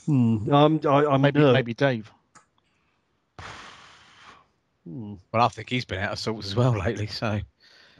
[0.06, 2.10] Hmm, I'm, I, I'm Maybe nerv- maybe Dave.
[4.86, 5.14] Hmm.
[5.32, 7.08] well, I think he's been out of sorts as well lately.
[7.08, 7.40] So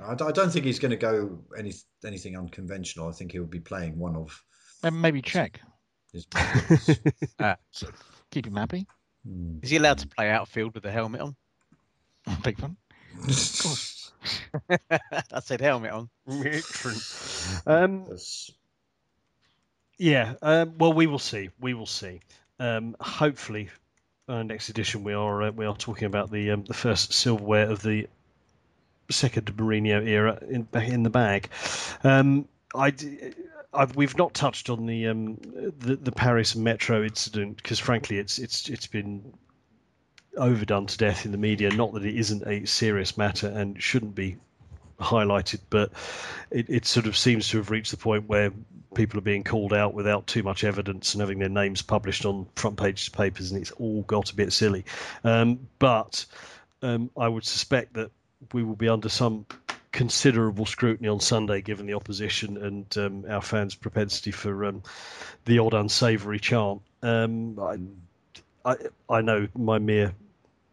[0.03, 1.73] I d- I don't think he's going to go any
[2.05, 3.09] anything unconventional.
[3.09, 4.43] I think he'll be playing one of
[4.83, 5.57] And maybe Cech.
[6.13, 6.27] his.
[8.31, 8.87] Keep him happy.
[9.27, 9.59] Hmm.
[9.63, 11.37] is he allowed to play outfield with the helmet on?
[12.45, 12.77] Big fun.
[14.71, 16.11] I said helmet on.
[17.67, 18.07] um,
[19.99, 21.51] Yeah, um, well, we will see.
[21.61, 22.21] We will see.
[22.59, 23.71] Um, hopefully,
[24.29, 27.71] uh, next edition we are uh, we are talking about the um, the first silverware
[27.71, 28.09] of the
[29.11, 31.49] second Mourinho era in in the bag.
[32.03, 32.93] Um, I,
[33.75, 35.37] have we've not touched on the um,
[35.79, 39.35] the, the Paris Metro incident because frankly, it's it's it's been
[40.37, 41.71] overdone to death in the media.
[41.71, 44.37] Not that it isn't a serious matter and shouldn't be
[44.99, 45.93] highlighted, but
[46.51, 48.53] it, it sort of seems to have reached the point where
[48.95, 52.47] people are being called out without too much evidence and having their names published on
[52.57, 54.85] front pages of papers, and it's all got a bit silly.
[55.23, 56.25] Um, but
[56.83, 58.11] um, I would suspect that
[58.53, 59.47] we will be under some
[59.93, 64.83] considerable scrutiny on Sunday, given the opposition and um, our fans' propensity for um,
[65.47, 66.83] the odd unsavoury chant.
[67.03, 68.77] Um, I, I,
[69.09, 70.13] I know my mere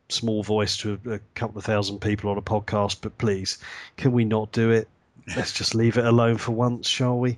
[0.09, 3.59] small voice to a, a couple of thousand people on a podcast, but please,
[3.97, 4.87] can we not do it?
[5.35, 7.37] Let's just leave it alone for once, shall we?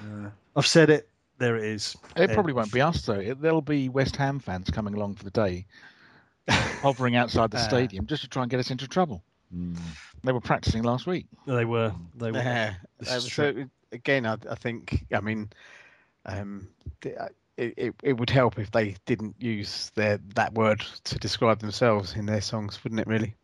[0.00, 1.08] Uh, I've said it.
[1.38, 1.96] There it is.
[2.14, 3.14] It probably won't be us though.
[3.14, 5.64] It, there'll be West Ham fans coming along for the day,
[6.82, 7.68] hovering outside the Uh.
[7.68, 9.22] stadium just to try and get us into trouble.
[9.54, 9.76] mm.
[10.24, 11.26] They were practicing last week.
[11.46, 11.92] They were.
[12.16, 12.38] They were.
[12.38, 12.74] Yeah.
[12.98, 15.50] This Uh, so again, I, I think, I mean,
[16.26, 16.68] um,
[17.04, 17.26] uh,
[17.56, 22.14] it, it, it would help if they didn't use their that word to describe themselves
[22.14, 23.06] in their songs, wouldn't it?
[23.06, 23.34] Really?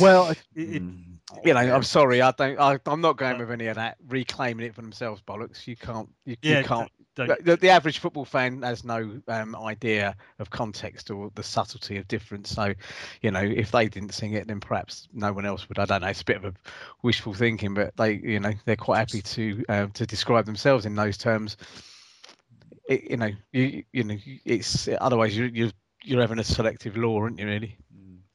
[0.00, 1.04] Well, it, it, Mm.
[1.42, 2.60] You know, I'm sorry, I don't.
[2.60, 5.66] I, I'm not going with any of that reclaiming it for themselves bollocks.
[5.66, 6.08] You can't.
[6.26, 6.90] You, yeah, you can't.
[7.14, 11.96] Don't- The, the average football fan has no um, idea of context or the subtlety
[11.96, 12.50] of difference.
[12.50, 12.74] So,
[13.22, 15.78] you know, if they didn't sing it, then perhaps no one else would.
[15.78, 16.08] I don't know.
[16.08, 16.54] It's a bit of a
[17.02, 20.94] wishful thinking, but they, you know, they're quite happy to uh, to describe themselves in
[20.94, 21.56] those terms.
[22.88, 25.70] It, you know, you you know, it's otherwise you you
[26.02, 27.46] you're having a selective law, aren't you?
[27.46, 27.78] Really?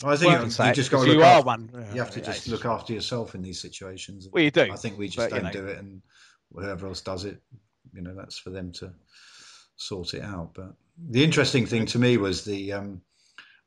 [0.01, 1.69] I think Well, you, you just got to look you are after, one.
[1.93, 4.29] you have to just look after yourself in these situations.
[4.31, 4.71] Well, you do.
[4.71, 5.51] I think we just but, don't know.
[5.51, 6.01] do it, and
[6.53, 7.41] whoever else does it,
[7.93, 8.93] you know, that's for them to
[9.75, 10.53] sort it out.
[10.53, 13.01] But the interesting thing to me was the um,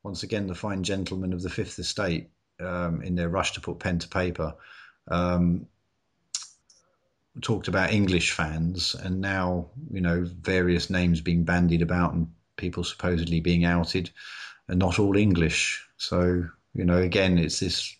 [0.03, 3.79] once again the fine gentlemen of the Fifth Estate um, in their rush to put
[3.79, 4.55] pen to paper
[5.09, 5.67] um,
[7.41, 12.85] talked about English fans, and now you know various names being bandied about and people
[12.85, 14.11] supposedly being outed,
[14.69, 15.87] and not all English.
[15.97, 16.45] So
[16.75, 17.97] you know, again, it's this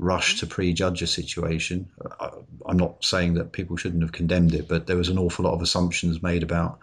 [0.00, 1.88] rush to prejudge a situation.
[2.18, 2.30] I,
[2.66, 5.54] I'm not saying that people shouldn't have condemned it, but there was an awful lot
[5.54, 6.80] of assumptions made about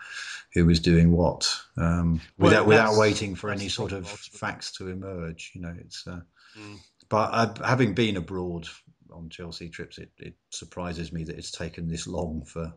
[0.54, 4.88] who was doing what um, Well, without without waiting for any sort of facts to
[4.90, 5.52] emerge.
[5.56, 6.06] You know, it's.
[6.08, 6.22] Uh,
[6.58, 6.80] Mm.
[7.10, 8.68] but uh, having been abroad
[9.12, 12.74] on Chelsea trips, it, it surprises me that it's taken this long for,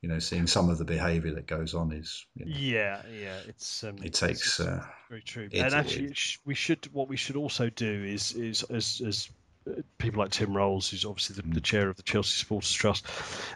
[0.00, 2.26] you know, seeing some of the behaviour that goes on is.
[2.34, 3.38] You know, yeah, yeah.
[3.46, 4.58] It's um, it takes.
[4.58, 5.48] it's Uh, very true.
[5.52, 6.88] it- and actually, it- we should.
[6.92, 9.28] What we should also do is is as as
[9.98, 13.06] people like Tim Rolls, who's obviously the, the chair of the Chelsea Supporters Trust,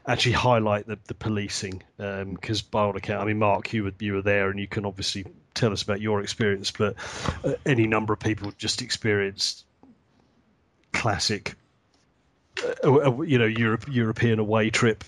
[0.07, 1.83] actually highlight the, the policing.
[1.97, 4.87] Because by all account, I mean, Mark, you were you were there, and you can
[4.87, 6.71] obviously tell us about your experience.
[6.71, 6.97] But
[7.45, 9.65] uh, any number of people just experienced
[10.93, 11.55] classic,
[12.85, 15.05] uh, uh, you know, Europe, European away trip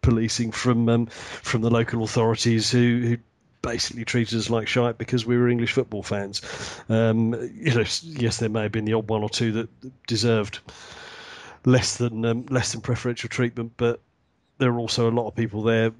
[0.00, 3.16] policing from um, from the local authorities who, who
[3.62, 6.42] basically treated us like shite because we were English football fans.
[6.88, 10.60] Um, you know, yes, there may have been the odd one or two that deserved
[11.64, 14.00] less than um, less than preferential treatment, but
[14.58, 15.92] there were also a lot of people there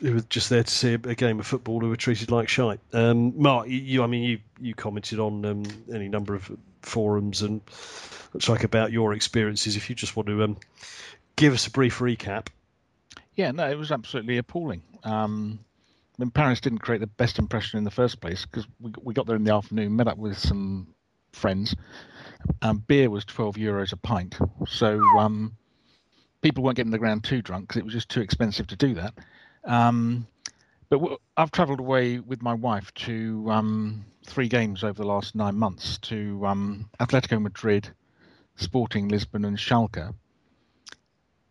[0.00, 2.80] who were just there to see a, game of football who were treated like shite.
[2.92, 6.50] Um, Mark, you, I mean, you you commented on um, any number of
[6.82, 7.60] forums and
[8.32, 9.76] looks like about your experiences.
[9.76, 10.56] If you just want to um,
[11.36, 12.46] give us a brief recap.
[13.34, 14.82] Yeah, no, it was absolutely appalling.
[15.04, 15.60] Um,
[16.20, 19.14] I mean, Paris didn't create the best impression in the first place because we, we
[19.14, 20.94] got there in the afternoon, met up with some
[21.32, 21.74] friends.
[22.60, 24.36] and beer was 12 euros a pint.
[24.66, 25.56] So um,
[26.42, 28.94] people weren't getting the ground too drunk because it was just too expensive to do
[28.96, 29.14] that.
[29.64, 30.26] Um,
[30.90, 35.34] but w- I've travelled away with my wife to um, three games over the last
[35.34, 37.88] nine months to um, Atletico Madrid,
[38.56, 40.12] Sporting Lisbon, and Schalke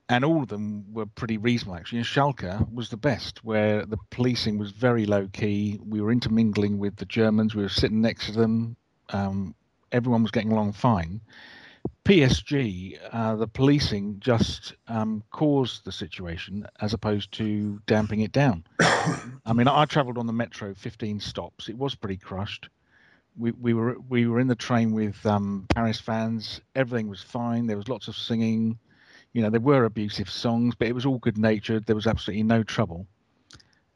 [0.09, 1.99] and all of them were pretty reasonable actually.
[1.99, 5.79] And Schalke was the best, where the policing was very low key.
[5.85, 7.55] We were intermingling with the Germans.
[7.55, 8.75] We were sitting next to them.
[9.09, 9.55] Um,
[9.91, 11.21] everyone was getting along fine.
[12.05, 18.63] PSG, uh, the policing just um, caused the situation as opposed to damping it down.
[18.79, 21.69] I mean, I travelled on the metro 15 stops.
[21.69, 22.67] It was pretty crushed.
[23.37, 26.61] We, we were we were in the train with um, Paris fans.
[26.75, 27.67] Everything was fine.
[27.67, 28.79] There was lots of singing
[29.33, 32.43] you know there were abusive songs but it was all good natured there was absolutely
[32.43, 33.07] no trouble.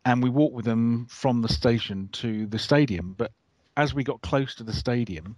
[0.06, 3.16] And we walked with them from the station to the stadium.
[3.18, 3.32] But
[3.78, 5.38] as we got close to the stadium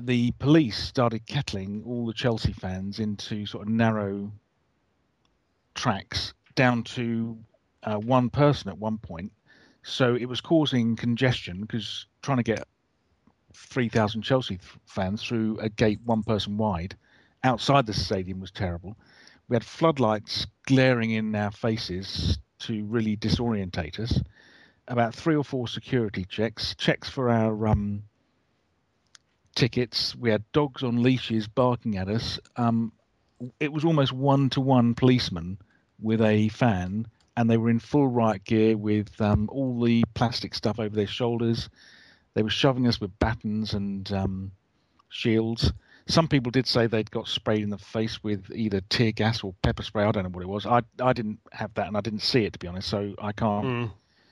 [0.00, 4.32] the police started kettling all the chelsea fans into sort of narrow
[5.74, 7.38] tracks down to
[7.84, 9.32] uh, one person at one point.
[9.82, 12.66] So it was causing congestion because trying to get
[13.54, 16.96] 3000 chelsea fans through a gate one person wide
[17.44, 18.96] outside the stadium was terrible.
[19.48, 24.20] We had floodlights glaring in our faces to really disorientate us.
[24.88, 28.04] About three or four security checks, checks for our um,
[29.54, 30.14] tickets.
[30.16, 32.38] We had dogs on leashes barking at us.
[32.56, 32.92] Um,
[33.58, 35.58] it was almost one to one policeman
[36.00, 40.54] with a fan, and they were in full riot gear with um, all the plastic
[40.54, 41.68] stuff over their shoulders.
[42.34, 44.52] They were shoving us with batons and um,
[45.08, 45.72] shields
[46.06, 49.54] some people did say they'd got sprayed in the face with either tear gas or
[49.62, 50.04] pepper spray.
[50.04, 50.66] I don't know what it was.
[50.66, 53.32] I I didn't have that and I didn't see it to be honest, so I
[53.32, 53.90] can't Mm.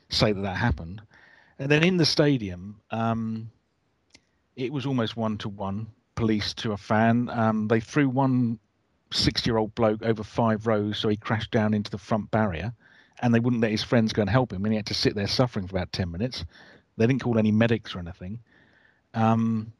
[0.09, 1.03] say that that happened.
[1.59, 3.51] And then in the stadium, um,
[4.57, 7.29] it was almost one to one, police to a fan.
[7.31, 8.59] Um, they threw one
[9.13, 12.73] six-year-old bloke over five rows, so he crashed down into the front barrier,
[13.21, 15.15] and they wouldn't let his friends go and help him, and he had to sit
[15.15, 16.45] there suffering for about ten minutes.
[16.97, 18.41] They didn't call any medics or anything.
[19.15, 19.73] Um,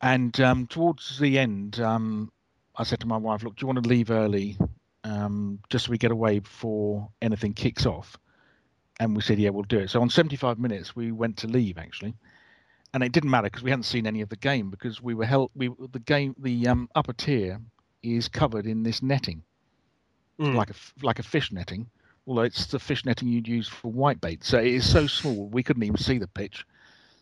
[0.00, 2.30] and um, towards the end, um,
[2.76, 4.56] I said to my wife, "Look, do you want to leave early,
[5.04, 8.16] um, just so we get away before anything kicks off?"
[8.98, 11.78] And we said, "Yeah, we'll do it." So on 75 minutes, we went to leave
[11.78, 12.14] actually,
[12.94, 15.26] and it didn't matter because we hadn't seen any of the game because we were
[15.26, 15.50] held.
[15.54, 17.60] We the game, the um, upper tier
[18.02, 19.42] is covered in this netting,
[20.38, 20.54] Mm.
[20.54, 21.90] like a like a fish netting.
[22.26, 25.62] Although it's the fish netting you'd use for whitebait, so it is so small we
[25.62, 26.64] couldn't even see the pitch.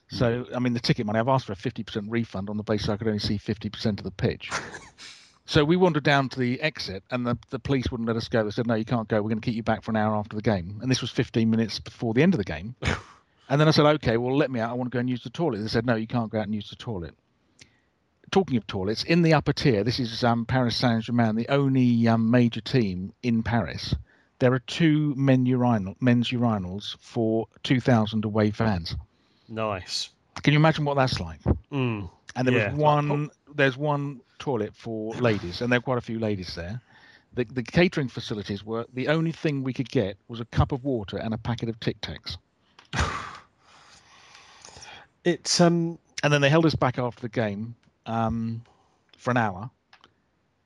[0.09, 1.19] So I mean, the ticket money.
[1.19, 3.69] I've asked for a fifty percent refund on the basis I could only see fifty
[3.69, 4.51] percent of the pitch.
[5.45, 8.43] so we wandered down to the exit, and the, the police wouldn't let us go.
[8.43, 9.17] They said, "No, you can't go.
[9.17, 11.11] We're going to keep you back for an hour after the game." And this was
[11.11, 12.75] fifteen minutes before the end of the game.
[13.49, 14.71] and then I said, "Okay, well, let me out.
[14.71, 16.47] I want to go and use the toilet." They said, "No, you can't go out
[16.47, 17.15] and use the toilet."
[18.31, 22.07] Talking of toilets, in the upper tier, this is um, Paris Saint Germain, the only
[22.09, 23.95] um, major team in Paris.
[24.39, 28.95] There are two men urinal, men's urinals for 2,000 away fans.
[29.49, 30.11] Nice.
[30.43, 31.41] Can you imagine what that's like?
[31.73, 32.09] Mm.
[32.37, 32.71] And there Yeah.
[32.73, 33.31] was one.
[33.55, 36.81] There's one toilet for ladies, and there are quite a few ladies there.
[37.35, 40.85] The, the catering facilities were the only thing we could get was a cup of
[40.85, 42.37] water and a packet of Tic Tacs.
[45.25, 47.75] It's um And then they held us back after the game
[48.07, 48.63] um,
[49.17, 49.71] for an hour,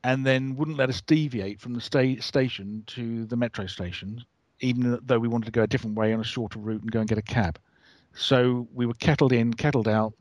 [0.04, 4.24] and then wouldn't let us deviate from the sta- station to the metro station,
[4.60, 7.00] even though we wanted to go a different way on a shorter route and go
[7.00, 7.58] and get a cab.
[8.14, 10.12] So we were kettled in, kettled out.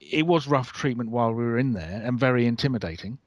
[0.00, 3.18] It was rough treatment while we were in there and very intimidating.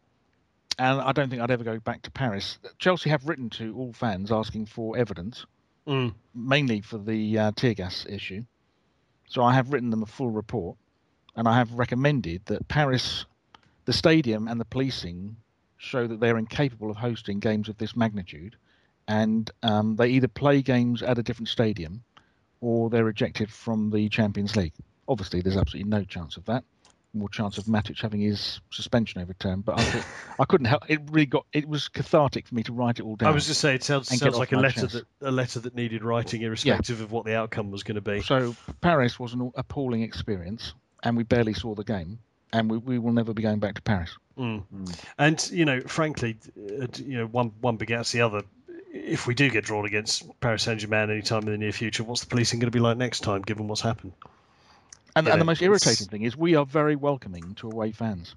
[0.80, 2.58] And I don't think I'd ever go back to Paris.
[2.80, 5.46] Chelsea have written to all fans asking for evidence,
[5.88, 6.14] mm.
[6.34, 8.44] mainly for the uh, tear gas issue.
[9.28, 10.78] So I have written them a full report,
[11.36, 13.26] and I have recommended that Paris,
[13.86, 15.36] the stadium and the policing
[15.78, 18.56] show that they're incapable of hosting games of this magnitude,
[19.08, 22.04] and um, they either play games at a different stadium
[22.64, 24.74] or they're ejected from the Champions League.
[25.08, 26.64] Obviously, there's absolutely no chance of that.
[27.14, 30.06] More chance of Matic having his suspension overturned, but I, thought,
[30.40, 30.90] I couldn't help.
[30.90, 31.46] It really got.
[31.52, 33.30] It was cathartic for me to write it all down.
[33.30, 34.94] I was just saying it sounds sounds like a letter chest.
[34.94, 38.22] that a letter that needed writing, irrespective of what the outcome was going to be.
[38.22, 42.18] So Paris was an appalling experience, and we barely saw the game,
[42.52, 44.18] and we, we will never be going back to Paris.
[44.38, 44.64] Mm.
[45.20, 48.42] And you know, frankly, uh, you know, one one begets the other.
[48.94, 52.04] If we do get drawn against Paris Saint Germain any time in the near future,
[52.04, 54.14] what's the policing going to be like next time, given what's happened?
[55.16, 57.92] And, Yeah, and the most it's- irritating thing is we are very welcoming to away
[57.92, 58.36] fans.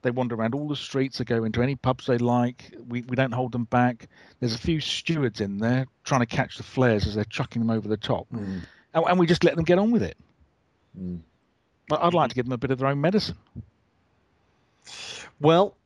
[0.00, 2.74] They wander around all the streets, they go into any pubs they like.
[2.88, 4.08] We, we don't hold them back.
[4.40, 7.70] There's a few stewards in there trying to catch the flares as they're chucking them
[7.70, 8.26] over the top.
[8.32, 8.62] Mm.
[8.94, 10.16] And, and we just let them get on with it.
[10.98, 11.20] Mm.
[11.88, 13.36] But I'd like to give them a bit of their own medicine.
[15.40, 15.76] Well,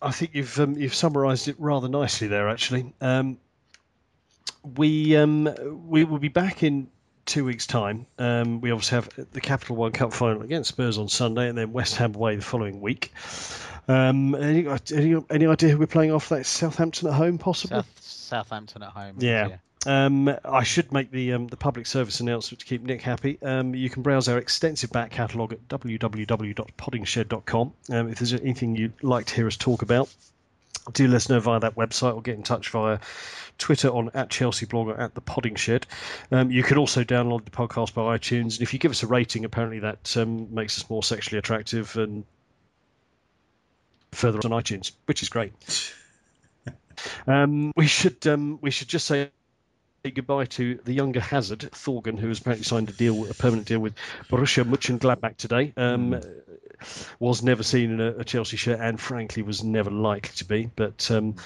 [0.00, 2.48] I think you've um, you've summarised it rather nicely there.
[2.48, 3.38] Actually, um,
[4.76, 5.48] we um,
[5.88, 6.88] we will be back in
[7.24, 8.06] two weeks' time.
[8.18, 11.72] Um, we obviously have the Capital One Cup final against Spurs on Sunday, and then
[11.72, 13.12] West Ham away the following week.
[13.88, 16.28] Um, any, any any idea who we're playing off?
[16.28, 17.78] That Southampton at home, possibly.
[17.78, 19.16] South, Southampton at home.
[19.18, 19.56] Yeah.
[19.86, 23.38] Um, I should make the um, the public service announcement to keep Nick happy.
[23.40, 27.72] Um, you can browse our extensive back catalogue at www.poddingshed.com.
[27.90, 30.12] Um, if there's anything you'd like to hear us talk about,
[30.92, 32.98] do let us know via that website or get in touch via
[33.58, 35.86] Twitter on at Chelsea Blog or at the Podding Shed.
[36.32, 39.06] Um, you can also download the podcast by iTunes, and if you give us a
[39.06, 42.24] rating, apparently that um, makes us more sexually attractive and
[44.10, 45.52] further on iTunes, which is great.
[47.26, 49.30] Um, we should um, we should just say
[50.10, 53.80] goodbye to the younger Hazard Thorgan, who has apparently signed a deal, a permanent deal
[53.80, 53.94] with
[54.28, 55.72] Borussia Mönchengladbach today.
[55.76, 56.20] Um,
[57.18, 60.70] Was never seen in a, a Chelsea shirt, and frankly was never likely to be.
[60.76, 61.36] But um,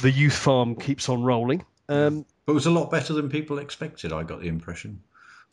[0.00, 1.64] the youth farm keeps on rolling.
[1.88, 4.12] Um, But it was a lot better than people expected.
[4.12, 5.02] I got the impression.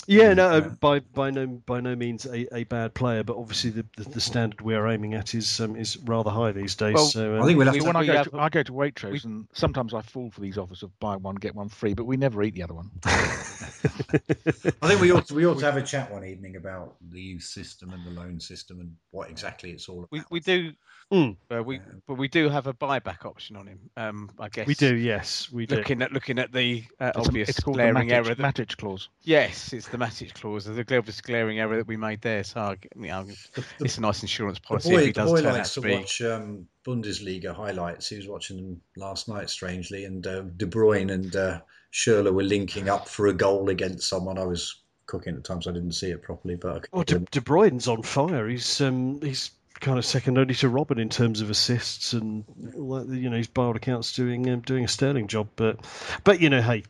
[0.06, 0.68] Yeah, no, uh, Yeah.
[0.80, 4.22] by by no by no means a, a bad player, but obviously the, the, the
[4.22, 6.94] standard we are aiming at is um, is rather high these days.
[6.94, 7.86] Well, so I um, think we'll have We- to.
[7.88, 10.58] when I go, have- to, I go to Waitrose, and sometimes I fall for these
[10.58, 12.90] offers of buy one get one free, but we never eat the other one.
[13.06, 17.20] I think we ought to, we ought to have a chat one evening about the
[17.20, 20.12] youth system and the loan system and what exactly it's all about.
[20.12, 20.72] We we do.
[21.12, 21.38] Mm.
[21.50, 23.80] Uh, we but we do have a buyback option on him.
[23.96, 25.78] Um, I guess we do, yes, we do.
[25.78, 28.36] Looking at looking at the uh, It's, obvious it's called the glaring Matic, error.
[28.36, 29.08] That, Matic clause.
[29.24, 30.66] yes, it's against the Matic clause.
[30.66, 32.44] There's a obvious glaring error that we made there.
[32.44, 33.24] So you know,
[33.54, 35.48] The, the, it's a nice insurance the policy boy, if he the does boy turn
[35.48, 35.96] out likes to to be.
[35.96, 38.10] watch um, Bundesliga highlights.
[38.10, 41.62] He was watching them last night, strangely, and uh, De Bruyne and uh,
[41.92, 44.38] Schürrle were linking up for a goal against someone.
[44.38, 46.56] I was cooking at the time, so I didn't see it properly.
[46.56, 48.48] But Well, De, De Bruyne's on fire.
[48.48, 53.30] He's um, he's kind of second only to Robin in terms of assists, and you
[53.30, 55.50] know he's by accounts doing um, doing a sterling job.
[55.56, 55.86] But
[56.24, 56.84] but you know, hey,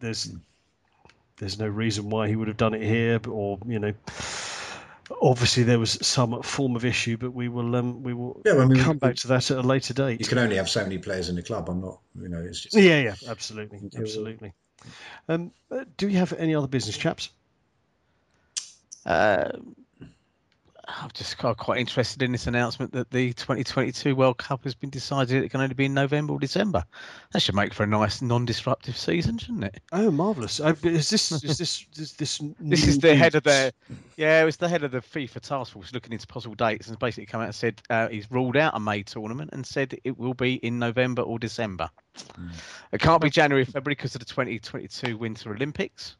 [0.00, 0.32] there's
[1.38, 3.92] there's no reason why he would have done it here, or you know.
[5.20, 8.62] Obviously, there was some form of issue, but we will um, we will Yeah, well,
[8.62, 10.18] I mean, come we- back to that at a later date.
[10.20, 11.68] you can only have so many players in the club.
[11.68, 12.74] I'm not, you know, it's just.
[12.74, 14.52] Yeah, yeah, absolutely, absolutely.
[15.28, 17.28] Um, uh, do we have any other business, chaps?
[19.04, 19.50] Uh,
[20.86, 24.90] I'm just quite quite interested in this announcement that the 2022 World Cup has been
[24.90, 26.84] decided it can only be in November or December.
[27.32, 29.80] That should make for a nice non-disruptive season, shouldn't it?
[29.92, 30.60] Oh, marvelous!
[30.60, 33.72] Uh, is this is this is this This is the head of the
[34.16, 36.98] yeah, it was the head of the FIFA task force looking into possible dates and
[36.98, 40.18] basically come out and said uh, he's ruled out a May tournament and said it
[40.18, 41.90] will be in November or December.
[42.92, 46.16] It can't be January or February because of the 2022 Winter Olympics.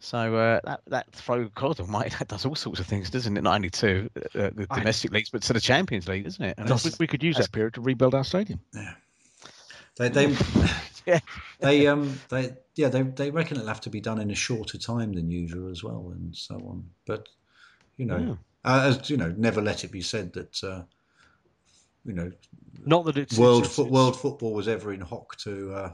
[0.00, 3.42] So uh, that that throw God almighty, that does all sorts of things, doesn't it?
[3.42, 6.54] Not only to uh, the I- domestic leagues, but to the Champions League, doesn't it?
[6.56, 8.60] And Does- we, we could use that period to rebuild our stadium.
[9.96, 10.36] They, they,
[11.08, 11.20] Yeah.
[11.60, 14.78] they, um, they, yeah, they, they reckon it'll have to be done in a shorter
[14.78, 16.84] time than usual as well, and so on.
[17.06, 17.28] But
[17.96, 20.82] you know, uh, as you know, never let it be said that uh,
[22.04, 22.30] you know,
[22.84, 25.92] Not that it's world it's, fo- world football was ever in hock to uh,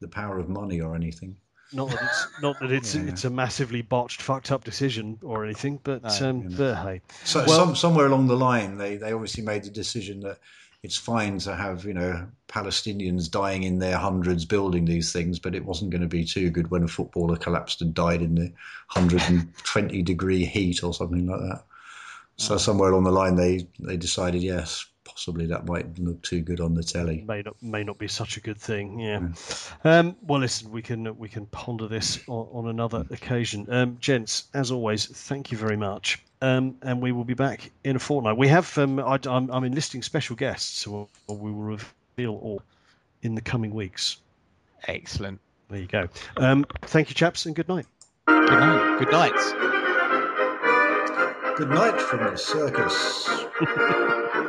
[0.00, 1.36] the power of money or anything.
[1.72, 3.02] Not that it's not that it's Yeah.
[3.02, 7.00] it's a massively botched, fucked up decision or anything, but No, um, you but hey,
[7.24, 10.38] So Well- some, somewhere along the line, they, they obviously made the decision that
[10.82, 15.54] it's fine to have you know Palestinians dying in their hundreds building these things, but
[15.54, 18.52] it wasn't going to be too good when a footballer collapsed and died in the
[18.94, 21.62] 120 degree heat or something like that.
[22.36, 26.60] So somewhere along the line, they they decided yes, possibly that might look too good
[26.60, 27.22] on the telly.
[27.26, 28.98] may not may not be such a good thing.
[28.98, 29.28] Yeah.
[29.84, 33.66] Um, well, listen, we can we can ponder this on, on another occasion.
[33.70, 36.22] Um, gents, as always, thank you very much.
[36.40, 38.36] Um, and we will be back in a fortnight.
[38.36, 41.78] We have um, I, I'm, I'm enlisting special guests, so we will
[42.16, 42.62] reveal all
[43.22, 44.16] in the coming weeks.
[44.88, 45.40] excellent.
[45.68, 46.08] There you go.
[46.36, 47.86] Um, thank you, chaps, and good night.
[48.26, 48.98] Good night.
[48.98, 49.32] Good night.
[51.56, 53.28] Good night from the circus.